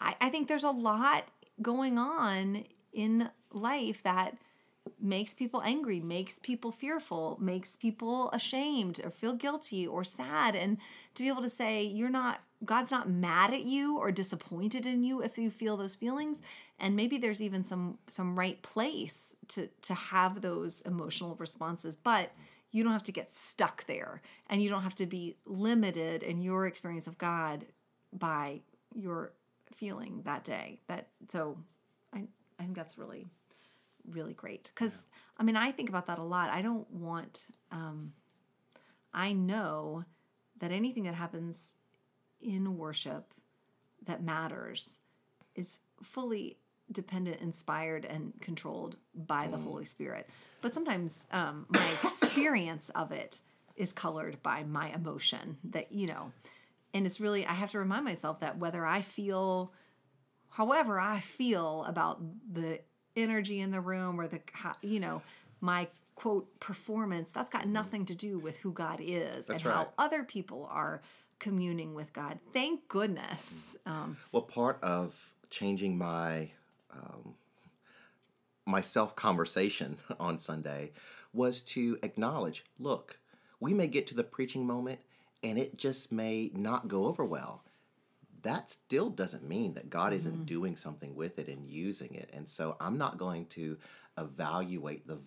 [0.00, 1.28] I, I think there's a lot
[1.62, 4.36] going on in life that
[5.00, 10.54] makes people angry, makes people fearful, makes people ashamed or feel guilty or sad.
[10.54, 10.78] And
[11.14, 15.02] to be able to say, you're not, God's not mad at you or disappointed in
[15.02, 16.42] you if you feel those feelings.
[16.78, 21.96] And maybe there's even some some right place to to have those emotional responses.
[21.96, 22.32] But
[22.70, 26.42] you don't have to get stuck there and you don't have to be limited in
[26.42, 27.64] your experience of God
[28.14, 28.60] by
[28.94, 29.32] your
[29.74, 30.80] feeling that day.
[30.88, 31.58] That so
[32.12, 32.22] i
[32.58, 33.26] i think that's really
[34.08, 34.70] really great.
[34.74, 35.02] Because
[35.38, 36.50] i mean i think about that a lot.
[36.50, 38.12] I don't want um
[39.12, 40.04] i know
[40.60, 41.74] that anything that happens
[42.40, 43.34] in worship
[44.06, 44.98] that matters
[45.54, 46.58] is fully
[46.92, 50.28] dependent inspired and controlled by the holy spirit.
[50.60, 53.40] But sometimes um my experience of it
[53.76, 56.32] is colored by my emotion that you know
[56.94, 59.72] and it's really i have to remind myself that whether i feel
[60.48, 62.80] however i feel about the
[63.16, 64.40] energy in the room or the
[64.80, 65.20] you know
[65.60, 69.88] my quote performance that's got nothing to do with who god is and That's how
[69.98, 71.02] other people are
[71.38, 72.38] communing with god.
[72.52, 73.76] Thank goodness.
[73.86, 76.50] Um, Well, part of changing my
[76.90, 77.34] um,
[78.66, 80.92] my self conversation on Sunday
[81.32, 83.18] was to acknowledge, look,
[83.60, 85.00] we may get to the preaching moment
[85.44, 87.62] and it just may not go over well.
[88.42, 92.30] That still doesn't mean that God isn't doing something with it and using it.
[92.32, 93.76] And so I'm not going to
[94.18, 95.18] evaluate the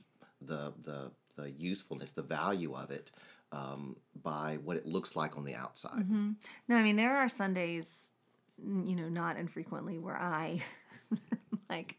[0.41, 3.11] the the, the usefulness, the value of it
[3.51, 6.05] um, by what it looks like on the outside.
[6.67, 8.11] No, I mean there are Sundays,
[8.63, 10.61] you know, not infrequently where I
[11.69, 11.95] like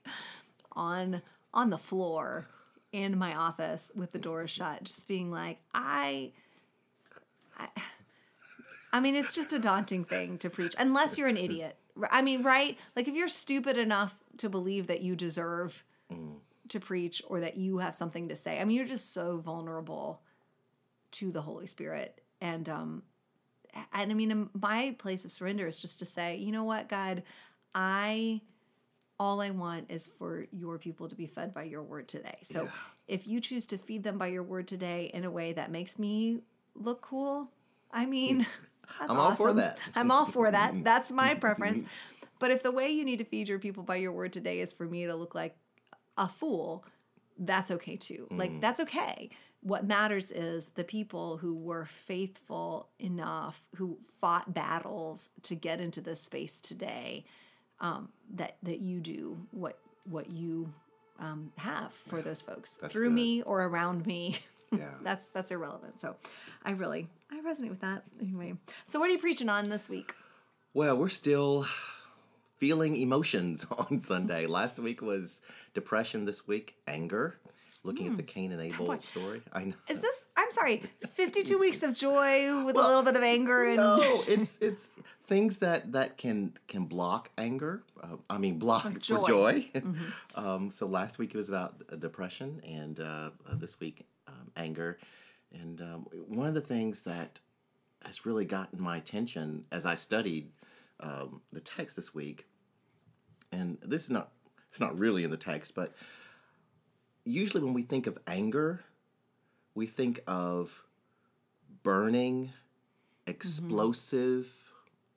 [0.72, 1.22] on
[1.54, 2.46] on the floor
[2.92, 6.32] in my office with the doors shut, just being like, I
[7.58, 7.68] I,
[8.92, 11.76] I mean, it's just a daunting thing to preach unless you're an idiot.
[12.10, 12.78] I mean, right?
[12.96, 16.36] Like if you're stupid enough to believe that you deserve mm.
[16.68, 18.60] to preach or that you have something to say.
[18.60, 20.22] I mean, you're just so vulnerable
[21.12, 22.20] to the Holy Spirit.
[22.40, 23.02] And um
[23.92, 26.88] and I mean, um, my place of surrender is just to say, you know what,
[26.88, 27.22] God,
[27.74, 28.40] I,
[29.20, 32.38] all I want is for your people to be fed by your word today.
[32.42, 32.70] So Yeah.
[33.06, 35.98] if you choose to feed them by your word today in a way that makes
[35.98, 36.42] me
[36.74, 37.50] look cool,
[37.90, 38.46] I mean, mm.
[39.00, 39.56] that's I'm all for awesome.
[39.56, 39.78] that.
[39.94, 40.74] I'm all for that.
[40.84, 41.84] That's my preference.
[42.38, 44.72] But if the way you need to feed your people by your word today is
[44.72, 45.56] for me to look like
[46.16, 46.84] a fool,
[47.38, 48.26] that's okay too.
[48.30, 49.30] Like that's okay.
[49.60, 56.00] What matters is the people who were faithful enough, who fought battles to get into
[56.00, 57.24] this space today,
[57.80, 60.72] um, that that you do what what you
[61.18, 63.14] um, have for those folks That's through good.
[63.14, 64.38] me or around me.
[64.76, 64.90] Yeah.
[65.02, 66.00] that's that's irrelevant.
[66.00, 66.16] So,
[66.64, 68.54] I really I resonate with that anyway.
[68.86, 70.14] So, what are you preaching on this week?
[70.74, 71.66] Well, we're still
[72.56, 74.46] feeling emotions on Sunday.
[74.46, 75.40] Last week was
[75.74, 76.24] depression.
[76.24, 77.38] This week, anger.
[77.84, 78.92] Looking at the Cain and Abel Hmm.
[78.92, 78.98] boy.
[78.98, 79.42] story.
[79.52, 79.74] I know.
[79.88, 80.24] Is this?
[80.36, 80.82] I'm sorry.
[81.14, 84.88] 52 weeks of joy with a little bit of anger and No, it's it's
[85.28, 87.84] things that that can can block anger.
[88.02, 89.24] Uh, I mean, block joy.
[89.26, 89.70] joy.
[90.34, 94.04] um, so last week it was about uh, depression, and uh, uh, this week
[94.56, 94.98] um, anger.
[95.52, 97.40] And um, one of the things that
[98.04, 100.50] has really gotten my attention as I studied
[101.00, 102.46] um, the text this week,
[103.52, 104.32] and this is not
[104.70, 105.94] it's not really in the text, but
[107.24, 108.80] usually when we think of anger,
[109.74, 110.82] we think of
[111.82, 112.50] burning,
[113.26, 114.48] explosive,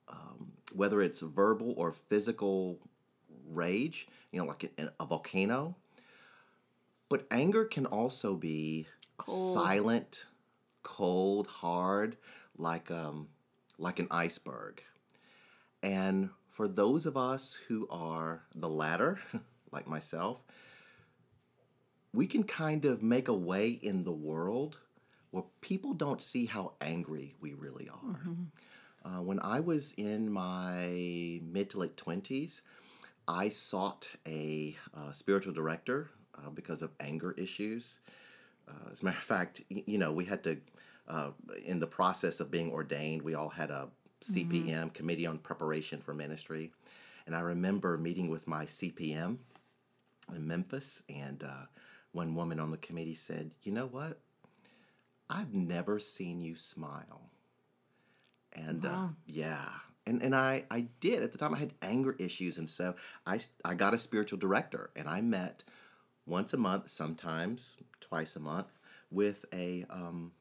[0.08, 2.78] um, whether it's verbal or physical
[3.50, 5.76] rage, you know, like a, a volcano.
[7.10, 8.86] But anger can also be
[9.24, 9.54] Cold.
[9.54, 10.26] silent,
[10.82, 12.16] cold, hard,
[12.56, 13.28] like um,
[13.78, 14.82] like an iceberg.
[15.82, 19.18] And for those of us who are the latter,
[19.72, 20.42] like myself,
[22.12, 24.78] we can kind of make a way in the world
[25.30, 28.18] where people don't see how angry we really are.
[29.04, 32.60] Uh, when I was in my mid to late 20s,
[33.26, 38.00] I sought a uh, spiritual director uh, because of anger issues.
[38.68, 40.56] Uh, as a matter of fact, you know, we had to,
[41.08, 41.30] uh,
[41.64, 43.88] in the process of being ordained, we all had a
[44.22, 46.72] CPM, Committee on Preparation for Ministry.
[47.26, 49.38] And I remember meeting with my CPM
[50.34, 51.66] in Memphis, and uh,
[52.12, 54.20] one woman on the committee said, You know what?
[55.28, 57.30] I've never seen you smile.
[58.52, 59.10] And uh, Wow.
[59.26, 59.68] yeah.
[60.06, 61.22] And, and I, I did.
[61.22, 62.58] At the time, I had anger issues.
[62.58, 62.94] And so
[63.24, 65.62] I I got a spiritual director, and I met
[66.32, 68.66] once a month, sometimes twice a month,
[69.10, 70.32] with a, um,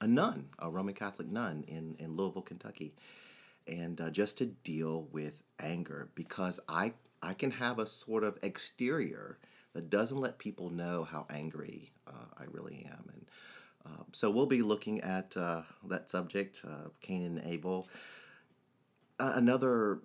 [0.00, 2.94] a nun, a Roman Catholic nun in, in Louisville, Kentucky.
[3.66, 8.38] And uh, just to deal with anger because I, I can have a sort of
[8.42, 9.38] exterior
[9.72, 13.10] that doesn't let people know how angry uh, I really am.
[13.12, 13.26] And
[13.84, 17.88] uh, so we'll be looking at uh, that subject, uh, Cain and Abel.
[19.18, 19.98] Another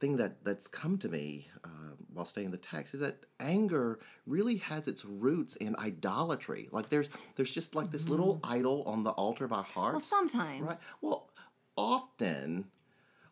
[0.00, 1.68] thing that, that's come to me uh,
[2.12, 6.68] while studying the text is that anger really has its roots in idolatry.
[6.70, 9.92] Like there's there's just like this little idol on the altar of our hearts.
[9.92, 10.62] well, sometimes.
[10.62, 10.76] Right.
[11.00, 11.30] Well,
[11.76, 12.66] often,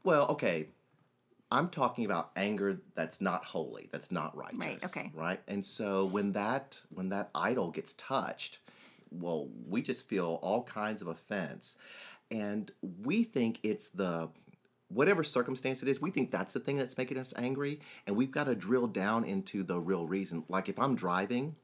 [0.04, 0.68] well, okay,
[1.50, 4.58] I'm talking about anger that's not holy, that's not righteous.
[4.58, 4.84] Right.
[4.84, 5.10] Okay.
[5.14, 5.40] Right.
[5.46, 8.58] And so when that when that idol gets touched,
[9.10, 11.76] well, we just feel all kinds of offense,
[12.30, 12.70] and
[13.04, 14.28] we think it's the
[14.88, 18.30] whatever circumstance it is, we think that's the thing that's making us angry, and we've
[18.30, 20.44] got to drill down into the real reason.
[20.48, 21.56] Like if I'm driving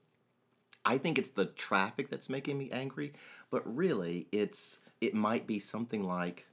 [0.84, 3.12] I think it's the traffic that's making me angry,
[3.50, 6.46] but really it's it might be something like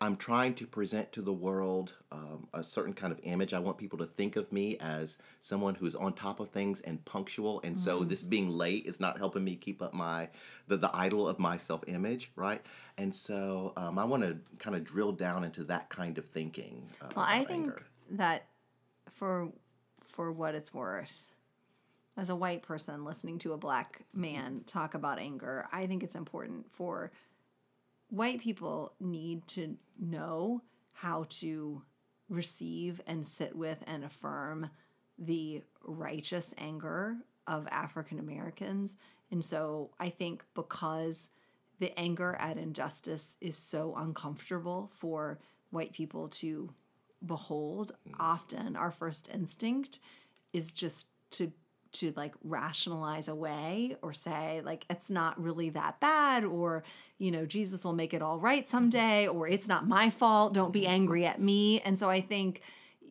[0.00, 3.52] I'm trying to present to the world um, a certain kind of image.
[3.52, 7.04] I want people to think of me as someone who's on top of things and
[7.04, 7.60] punctual.
[7.64, 10.28] And so this being late is not helping me keep up my
[10.68, 12.64] the, the idol of my self image, right?
[12.96, 16.86] And so um, I want to kind of drill down into that kind of thinking.
[17.02, 17.82] Uh, Well, I think anger.
[18.10, 18.46] that
[19.10, 19.48] for
[20.06, 21.34] for what it's worth,
[22.16, 26.14] as a white person listening to a black man talk about anger, I think it's
[26.14, 27.10] important for
[28.08, 31.82] white people need to know how to
[32.28, 34.70] receive and sit with and affirm
[35.18, 38.96] the righteous anger of African Americans.
[39.30, 41.28] And so I think because
[41.80, 45.38] the anger at injustice is so uncomfortable for
[45.70, 46.72] white people to
[47.24, 48.14] behold, mm.
[48.18, 49.98] often our first instinct
[50.52, 51.52] is just to
[51.92, 56.84] to like rationalize away or say like it's not really that bad or
[57.18, 58.70] you know Jesus will make it all right mm-hmm.
[58.70, 60.54] someday or it's not my fault.
[60.54, 60.90] Don't be mm-hmm.
[60.90, 61.80] angry at me.
[61.80, 62.62] And so I think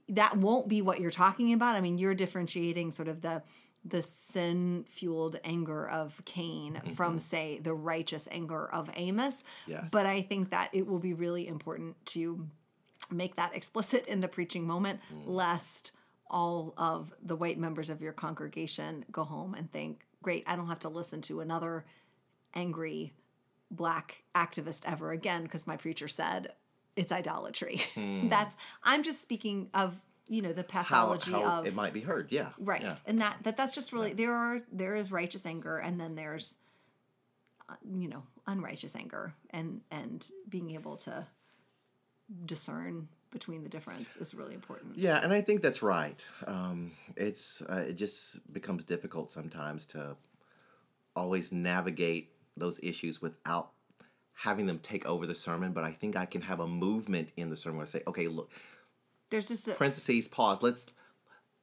[0.09, 1.75] that won't be what you're talking about.
[1.75, 3.41] I mean you're differentiating sort of the
[3.85, 7.19] the sin fueled anger of Cain from mm-hmm.
[7.19, 9.43] say the righteous anger of Amos.
[9.65, 9.89] Yes.
[9.91, 12.47] but I think that it will be really important to
[13.11, 15.21] make that explicit in the preaching moment mm.
[15.25, 15.91] lest
[16.29, 20.67] all of the white members of your congregation go home and think great i don't
[20.67, 21.85] have to listen to another
[22.53, 23.13] angry
[23.71, 26.53] black activist ever again because my preacher said
[26.95, 27.81] it's idolatry
[28.29, 29.99] that's i'm just speaking of
[30.29, 32.27] you know the pathology how of it might be heard.
[32.31, 32.49] Yeah.
[32.59, 32.95] right Yeah.
[33.05, 36.57] and that that that's just really there are there is righteous anger and then there's
[37.69, 41.25] uh, you know unrighteous anger and and being able to
[42.45, 46.25] discern between the difference is really important Yeah, and I think that's right.
[46.45, 50.15] Um, it's uh, it just becomes difficult sometimes to
[51.15, 53.71] always navigate those issues without
[54.33, 55.73] having them take over the sermon.
[55.73, 58.27] But I think I can have a movement in the sermon where I say, okay,
[58.27, 58.51] look,
[59.29, 60.61] there's just a parentheses, pause.
[60.61, 60.87] Let's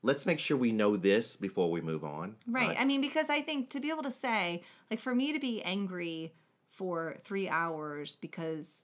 [0.03, 2.37] let's make sure we know this before we move on.
[2.47, 5.41] right i mean because i think to be able to say like for me to
[5.41, 6.33] be angry
[6.69, 8.83] for three hours because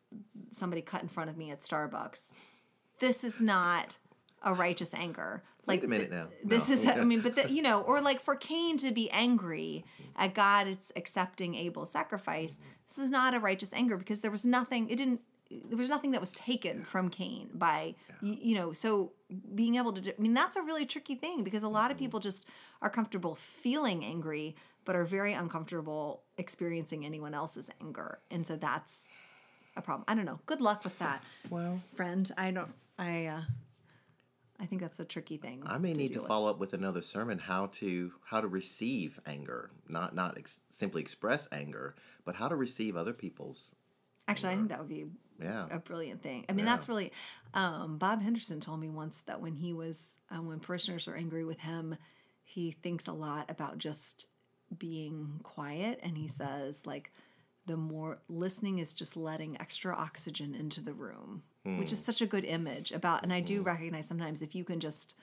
[0.51, 2.33] somebody cut in front of me at starbucks
[3.01, 3.98] this is not
[4.42, 5.42] a righteous anger.
[5.66, 6.28] Like Wait a minute now.
[6.42, 6.74] this No.
[6.74, 9.84] is i mean but the, you know or like for cain to be angry
[10.16, 14.44] at god it's accepting abel's sacrifice this is not a righteous anger because there was
[14.44, 15.20] nothing it didn't
[15.51, 19.12] there was nothing that was taken from cain by y you know so
[19.55, 21.98] being able to do, i mean that's a really tricky thing because a lot of
[21.98, 22.07] mm-hmm.
[22.07, 22.46] people just
[22.80, 28.18] are comfortable feeling angry but are very uncomfortable experiencing anyone else's anger.
[28.30, 29.09] And so that's
[29.76, 30.05] a problem.
[30.09, 30.40] I don't know.
[30.46, 32.30] Good luck with that Well, friend.
[32.36, 33.42] I don't i uh
[34.61, 36.28] i think that's a tricky thing I may need to with.
[36.28, 41.01] follow up with another sermon how to how to receive anger, not not ex- simply
[41.03, 41.94] express anger,
[42.24, 43.74] but how to receive other people's.
[44.28, 45.07] Actually, I think that would be
[45.40, 45.66] Yeah.
[45.70, 46.44] a brilliant thing.
[46.48, 47.11] I mean, that's really.
[47.55, 51.44] Um, Bob Henderson told me once that when he was uh, when parishioners are angry
[51.44, 51.96] with him,
[52.44, 54.28] he thinks a lot about just
[54.78, 57.11] being quiet, and he says like,
[57.66, 62.04] the more listening is just letting extra oxygen into the room, which is mm.
[62.04, 63.22] such a good image about.
[63.22, 63.66] And I do mm.
[63.66, 65.14] recognize sometimes if you can just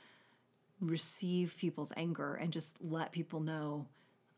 [0.79, 3.88] receive people's anger and just let people know,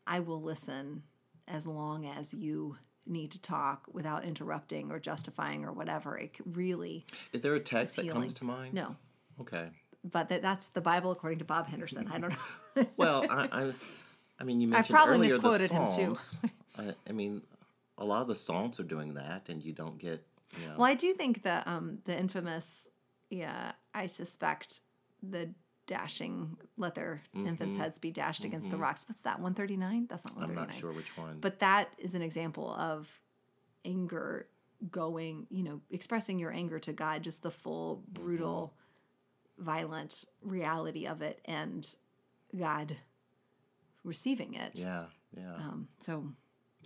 [0.06, 1.02] I will listen
[1.46, 2.76] as long as you
[3.06, 6.16] need to talk without interrupting or justifying or whatever.
[6.16, 8.74] It really, Is there a text that comes to mind?
[8.74, 8.96] no.
[9.40, 9.68] Okay.
[10.02, 12.08] But that, that's the Bible according to Bob Henderson.
[12.10, 12.86] I don't know.
[12.96, 13.72] Well, I, I,
[14.38, 16.14] I mean, you mentioned probably earlier misquoted the him, too.
[16.14, 16.40] Psalms.
[16.78, 17.42] I, I mean,
[17.98, 20.24] a lot of the Psalms are doing that, and you don't get,
[20.58, 20.74] know.
[20.76, 22.88] well, I do think that um the infamous,
[23.30, 24.80] yeah, I suspect
[25.22, 25.50] the
[25.86, 29.04] dashing let their infants' heads be dashed against the rocks.
[29.08, 29.40] What's that?
[29.40, 30.06] One thirty nine.
[30.08, 31.38] That's not one I'm not sure which one.
[31.40, 33.08] But that is an example of
[33.84, 34.46] anger
[34.90, 38.72] going, you know, expressing your anger to God, just the full, brutal,
[39.58, 41.86] violent reality of it, and
[42.56, 42.96] God
[44.04, 44.72] receiving it.
[44.78, 45.04] yeah,
[45.36, 45.54] yeah.
[45.56, 46.24] Um, so,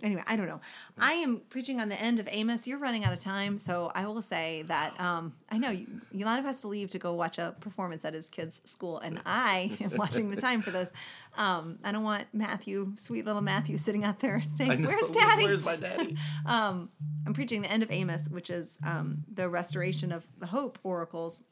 [0.03, 0.61] anyway, I don't know.
[0.97, 2.67] I am preaching on the end of Amos.
[2.67, 6.43] You're running out of time, so I will say that um, I know you- Yolanda
[6.47, 9.95] has to leave to go watch a performance at his kids' school, and I am
[9.97, 10.91] watching the time for this.
[11.37, 15.43] Um, I don't want Matthew, sweet little Matthew, sitting out there saying, know, "Where's Daddy?"
[15.45, 16.17] Where's my daddy?
[16.45, 16.89] um,
[17.25, 21.43] I'm preaching the end of Amos, which is um, the restoration of the hope oracles.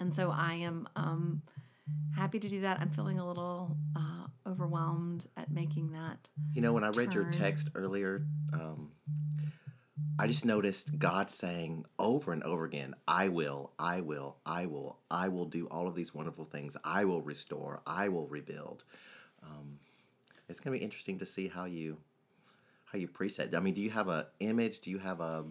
[0.00, 1.42] And so I am um,
[2.14, 2.80] happy to do that.
[2.80, 6.28] I'm feeling a little uh, overwhelmed at making that.
[6.52, 8.90] You know, when I read your text earlier, um,
[10.18, 14.98] I just noticed God saying over and over again, I will, I will, I will,
[15.10, 16.76] I will do all of these wonderful things.
[16.84, 18.84] I will restore, I will rebuild.
[19.42, 19.78] Um,
[20.48, 21.96] it's going to be interesting to see how you
[22.84, 23.54] how you preach that.
[23.54, 24.80] I mean, do you have a image?
[24.80, 25.44] Do you have a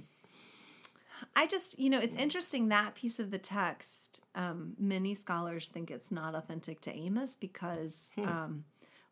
[1.35, 4.23] I just, you know, it's interesting that piece of the text.
[4.35, 8.27] Um, many scholars think it's not authentic to Amos because, hmm.
[8.27, 8.65] um,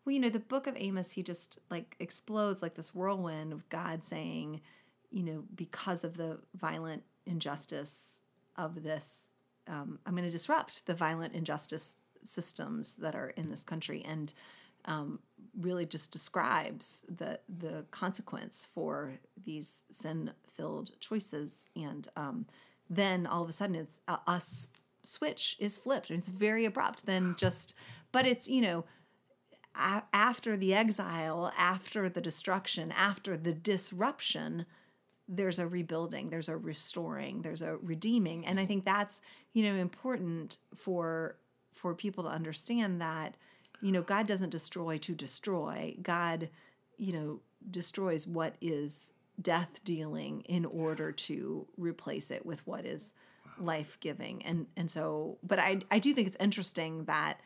[0.05, 3.68] well, you know, the book of Amos, he just like explodes like this whirlwind of
[3.70, 4.62] God saying,
[5.12, 8.20] you know, because of the violent injustice
[8.55, 9.30] of this,
[9.68, 14.03] um, I'm going to disrupt the violent injustice systems that are in this country.
[14.05, 14.34] And
[14.86, 15.20] um,
[15.60, 22.46] really just describes the the consequence for these sin filled choices, and um,
[22.90, 24.42] then all of a sudden it's a, a
[25.04, 27.06] switch is flipped, and it's very abrupt.
[27.06, 27.76] Then just,
[28.12, 28.86] but it's you know.
[29.76, 34.66] A- after the exile, after the destruction, after the disruption,
[35.28, 39.22] there's a rebuilding, there's a restoring, there's a redeeming, and I think that's
[39.54, 41.38] you know important for
[41.76, 43.38] for people to understand that
[43.82, 45.95] you know, God doesn't destroy to destroy.
[46.01, 46.49] God,
[46.97, 49.11] you know, destroys what is
[49.41, 53.13] death dealing in order to replace it with what is
[53.57, 54.43] life giving.
[54.43, 57.39] And and so, but I I do think it's interesting that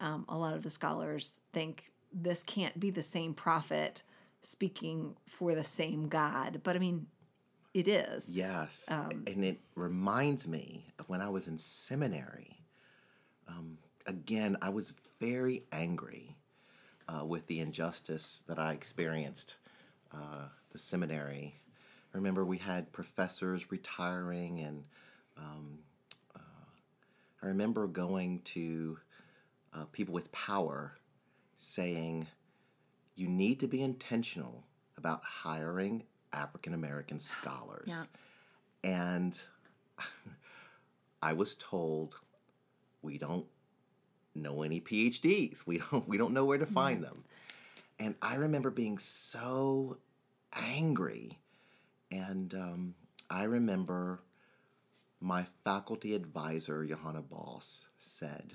[0.00, 4.02] um, a lot of the scholars think this can't be the same prophet
[4.42, 6.60] speaking for the same God.
[6.62, 7.06] But I mean,
[7.74, 8.28] it is.
[8.28, 8.86] Yes.
[8.88, 12.58] Um, and it reminds me of when I was in seminary.
[13.48, 16.36] Um, again, I was very angry
[17.08, 19.56] uh, with the injustice that I experienced
[20.12, 21.54] uh, the seminary.
[22.14, 24.84] I remember we had professors retiring, and
[25.36, 25.78] um,
[26.36, 26.40] uh,
[27.42, 28.98] I remember going to
[29.74, 30.92] uh, people with power
[31.56, 32.26] saying,
[33.14, 34.64] "You need to be intentional
[34.98, 38.04] about hiring African American scholars," yeah.
[38.84, 39.40] and
[41.22, 42.16] I was told,
[43.00, 43.46] "We don't
[44.34, 45.66] know any PhDs.
[45.66, 47.24] We don't we don't know where to find them.
[47.98, 49.98] And I remember being so
[50.52, 51.38] angry.
[52.10, 52.94] And um,
[53.30, 54.20] I remember
[55.20, 58.54] my faculty advisor, Johanna Bos, said,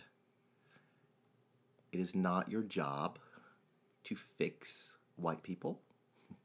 [1.91, 3.19] It is not your job
[4.05, 5.79] to fix white people.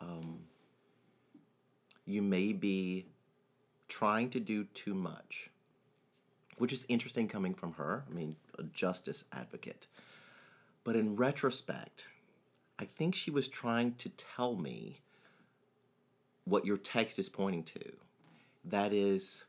[0.00, 0.42] Um,
[2.06, 3.06] you may be
[3.88, 5.50] trying to do too much
[6.58, 8.04] which is interesting coming from her.
[8.08, 9.86] I mean, a justice advocate.
[10.84, 12.08] But in retrospect,
[12.78, 15.00] I think she was trying to tell me
[16.44, 17.92] what your text is pointing to.
[18.64, 19.44] That is,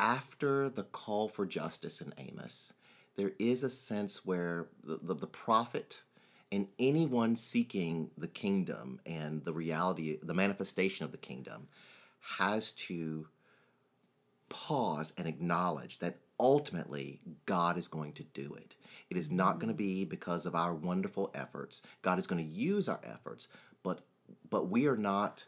[0.00, 2.72] after the call for justice in Amos,
[3.16, 6.02] there is a sense where the, the, the prophet
[6.50, 11.68] and anyone seeking the kingdom and the reality, the manifestation of the kingdom,
[12.38, 13.26] has to
[14.48, 18.74] pause and acknowledge that ultimately God is going to do it.
[19.08, 21.80] It is not going to be because of our wonderful efforts.
[22.02, 23.48] God is going to use our efforts,
[23.82, 24.00] but
[24.50, 25.46] but we are not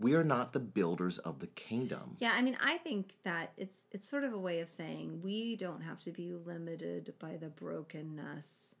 [0.00, 2.16] we are not the builders of the kingdom.
[2.18, 5.56] Yeah, I mean, I think that it's it's sort of a way of saying we
[5.56, 8.74] don't have to be limited by the brokenness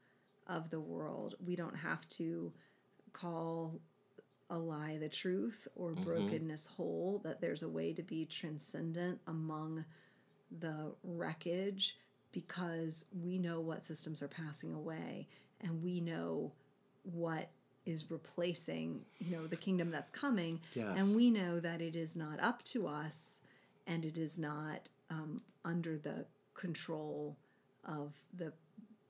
[0.46, 1.34] of the world.
[1.44, 2.52] We don't have to
[3.12, 3.80] call
[4.50, 6.04] a lie the truth or mm-hmm.
[6.04, 6.82] brokenness mm-hmm.
[6.82, 9.84] whole that there's a way to be transcendent among
[10.60, 11.96] the wreckage
[12.32, 15.26] because we know what systems are passing away
[15.60, 16.52] and we know
[17.02, 17.50] what
[17.86, 20.94] is replacing you know the kingdom that's coming yes.
[20.96, 23.38] and we know that it is not up to us
[23.86, 26.24] and it is not um, under the
[26.54, 27.36] control
[27.84, 28.52] of the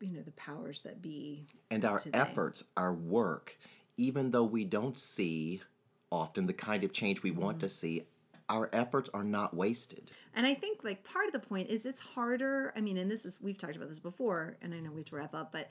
[0.01, 2.19] you know the powers that be and our today.
[2.19, 3.57] efforts our work
[3.97, 5.63] even though we don't see
[6.11, 7.43] often the kind of change we mm-hmm.
[7.43, 8.05] want to see
[8.49, 10.11] our efforts are not wasted.
[10.35, 12.73] And I think like part of the point is it's harder.
[12.77, 15.07] I mean, and this is we've talked about this before, and I know we have
[15.07, 15.69] to wrap up, but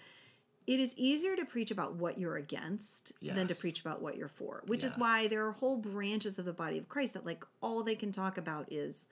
[0.66, 3.36] it is easier to preach about what you're against yes.
[3.36, 4.64] than to preach about what you're for.
[4.68, 4.94] Which yes.
[4.94, 7.96] is why there are whole branches of the body of Christ that like all they
[7.96, 9.08] can talk about is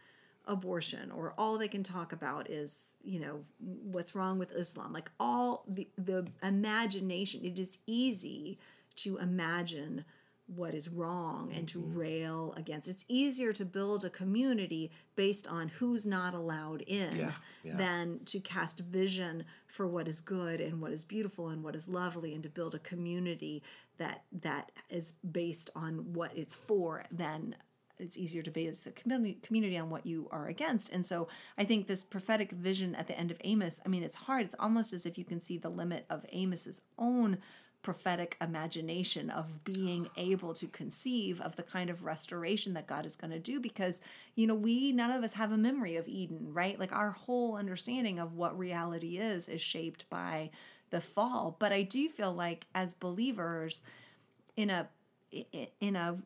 [0.48, 5.12] abortion or all they can talk about is you know what's wrong with islam like
[5.20, 8.58] all the the imagination it is easy
[8.96, 10.04] to imagine
[10.56, 11.98] what is wrong and to mm-hmm.
[11.98, 12.88] rail against.
[12.88, 17.32] It's easier to build a community based on who's not allowed in yeah,
[17.64, 17.78] yeah.
[17.78, 21.88] than to cast vision for what is good and what is beautiful and what is
[21.88, 23.64] lovely and to build a community
[23.98, 27.56] that that is based on what it's for than
[28.02, 30.92] it's easier to base a community, community on what you are against.
[30.92, 31.28] And so
[31.58, 34.44] I think this prophetic vision at the end of Amos, I mean, it's hard.
[34.44, 37.38] It's almost as if you can see the limit of Amos's own
[37.82, 43.16] prophetic imagination of being able to conceive of the kind of restoration that God is
[43.16, 44.02] going to do because
[44.36, 47.56] you know we none of us have a memory of Eden right like our whole
[47.56, 50.50] understanding of what reality is is shaped by
[50.90, 53.82] the fall but I do feel like as believers
[54.56, 54.88] in a
[55.80, 56.18] in a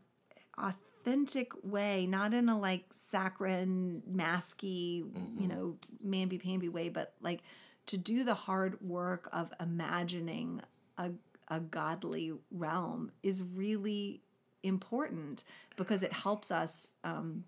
[0.58, 5.41] authentic way not in a like saccharine masky mm-hmm.
[5.41, 5.76] you know
[6.06, 7.41] mamby pamby way but like
[7.86, 10.62] to do the hard work of imagining
[10.97, 11.12] a
[11.48, 14.22] a godly realm is really
[14.64, 15.43] important
[15.76, 17.43] because it helps us um,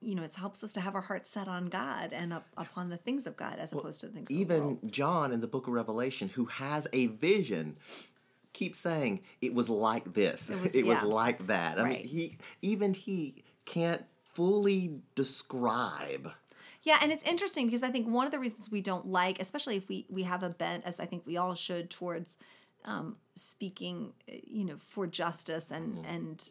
[0.00, 2.88] you know it helps us to have our hearts set on god and up, upon
[2.88, 5.72] the things of god as well, opposed to things even john in the book of
[5.72, 7.76] revelation who has a vision
[8.52, 10.94] keeps saying it was like this it was, it yeah.
[10.94, 11.92] was like that i right.
[11.98, 16.32] mean he even he can't fully describe
[16.84, 19.76] yeah, and it's interesting because I think one of the reasons we don't like, especially
[19.76, 22.36] if we we have a bent, as I think we all should, towards
[22.86, 26.04] um, speaking, you know, for justice and mm-hmm.
[26.04, 26.50] and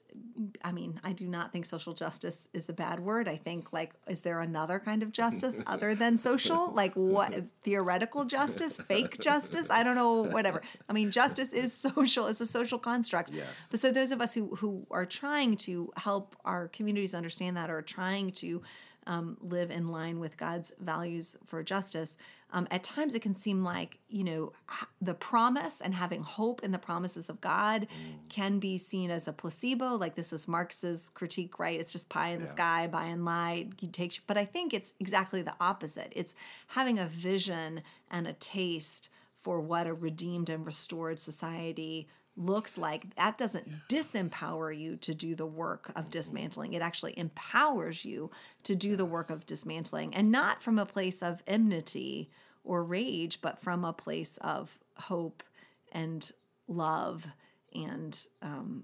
[0.63, 3.27] I mean, I do not think social justice is a bad word.
[3.27, 6.71] I think like, is there another kind of justice other than social?
[6.71, 9.69] Like what theoretical justice, fake justice?
[9.69, 10.23] I don't know.
[10.23, 10.61] Whatever.
[10.89, 12.27] I mean, justice is social.
[12.27, 13.31] It's a social construct.
[13.31, 13.45] Yes.
[13.69, 17.69] But so those of us who who are trying to help our communities understand that,
[17.69, 18.63] or trying to
[19.08, 22.18] um, live in line with God's values for justice,
[22.51, 24.54] um, at times it can seem like, you know,
[25.01, 28.30] the promise and having hope in the promises of God mm.
[28.30, 29.97] can be seen as a placebo.
[29.97, 31.80] Like this is Marx's critique, right?
[31.80, 32.51] It's just pie in the yeah.
[32.51, 33.68] sky, by and lie.
[33.80, 36.14] You take, but I think it's exactly the opposite.
[36.16, 36.36] It's
[36.68, 37.82] having a vision
[38.12, 39.10] and a taste
[39.41, 45.36] for what a redeemed and restored society looks like that doesn't disempower you to do
[45.36, 46.73] the work of dismantling.
[46.73, 48.31] It actually empowers you
[48.63, 52.29] to do the work of dismantling and not from a place of enmity
[52.63, 55.43] or rage but from a place of hope
[55.91, 56.31] and
[56.67, 57.27] love
[57.75, 58.84] and um,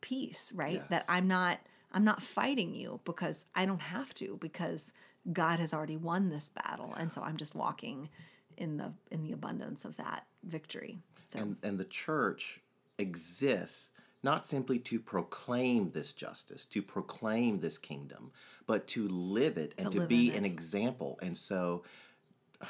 [0.00, 0.74] peace right?
[0.74, 0.84] Yes.
[0.90, 1.58] that i'm not
[1.92, 4.92] i'm not fighting you because i don't have to because
[5.32, 8.10] god has already won this battle and so i'm just walking
[8.56, 10.98] in the in the abundance of that victory.
[11.28, 11.38] So.
[11.40, 12.60] and and the church
[12.98, 13.90] exists
[14.22, 18.32] not simply to proclaim this justice, to proclaim this kingdom,
[18.66, 21.18] but to live it and to, to be an example.
[21.20, 21.82] And so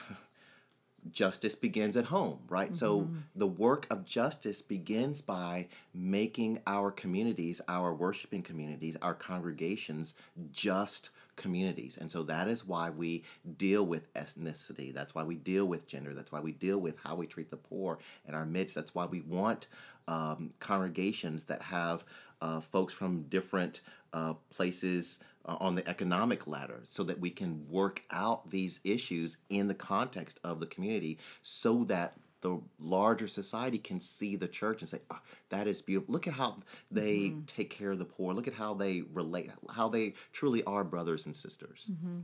[1.13, 2.69] justice begins at home, right?
[2.69, 2.75] Mm-hmm.
[2.75, 10.15] So the work of justice begins by making our communities, our worshiping communities, our congregations
[10.51, 11.99] just communities.
[12.01, 13.25] And so that is why we
[13.57, 14.93] deal with ethnicity.
[14.93, 16.15] That's why we deal with gender.
[16.15, 18.75] That's why we deal with how we treat the poor in our midst.
[18.75, 19.67] That's why we want
[20.09, 22.05] um, congregations that have
[22.41, 23.81] uh, folks from different
[24.13, 29.39] uh, places uh, on the economic ladder so that we can work out these issues
[29.51, 34.83] in the context of the community so that the larger society can see the church
[34.83, 35.19] and say, oh,
[35.49, 36.13] that is beautiful.
[36.13, 36.59] Look at how
[36.91, 37.41] they mm-hmm.
[37.47, 38.35] take care of the poor.
[38.35, 41.91] Look at how they relate, how they truly are brothers and sisters.
[41.91, 42.21] Mm-hmm.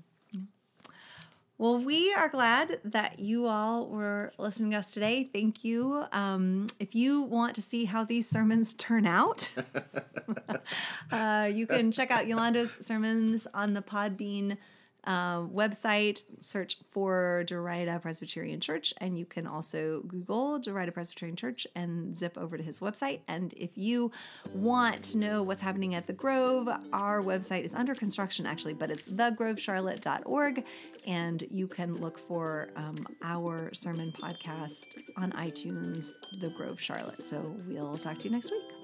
[1.56, 5.24] Well, we are glad that you all were listening to us today.
[5.24, 6.04] Thank you.
[6.12, 9.48] Um, if you want to see how these sermons turn out,
[11.10, 14.58] uh, you can check out Yolanda's sermons on the Podbean
[15.04, 21.66] uh, website, search for Derita Presbyterian Church, and you can also Google Derita Presbyterian Church
[21.74, 23.20] and zip over to his website.
[23.28, 24.10] And if you
[24.54, 28.90] want to know what's happening at the Grove, our website is under construction actually, but
[28.90, 30.64] it's thegrovecharlotte.org,
[31.06, 37.22] and you can look for um, our sermon podcast on iTunes, The Grove Charlotte.
[37.22, 38.79] So we'll talk to you next week.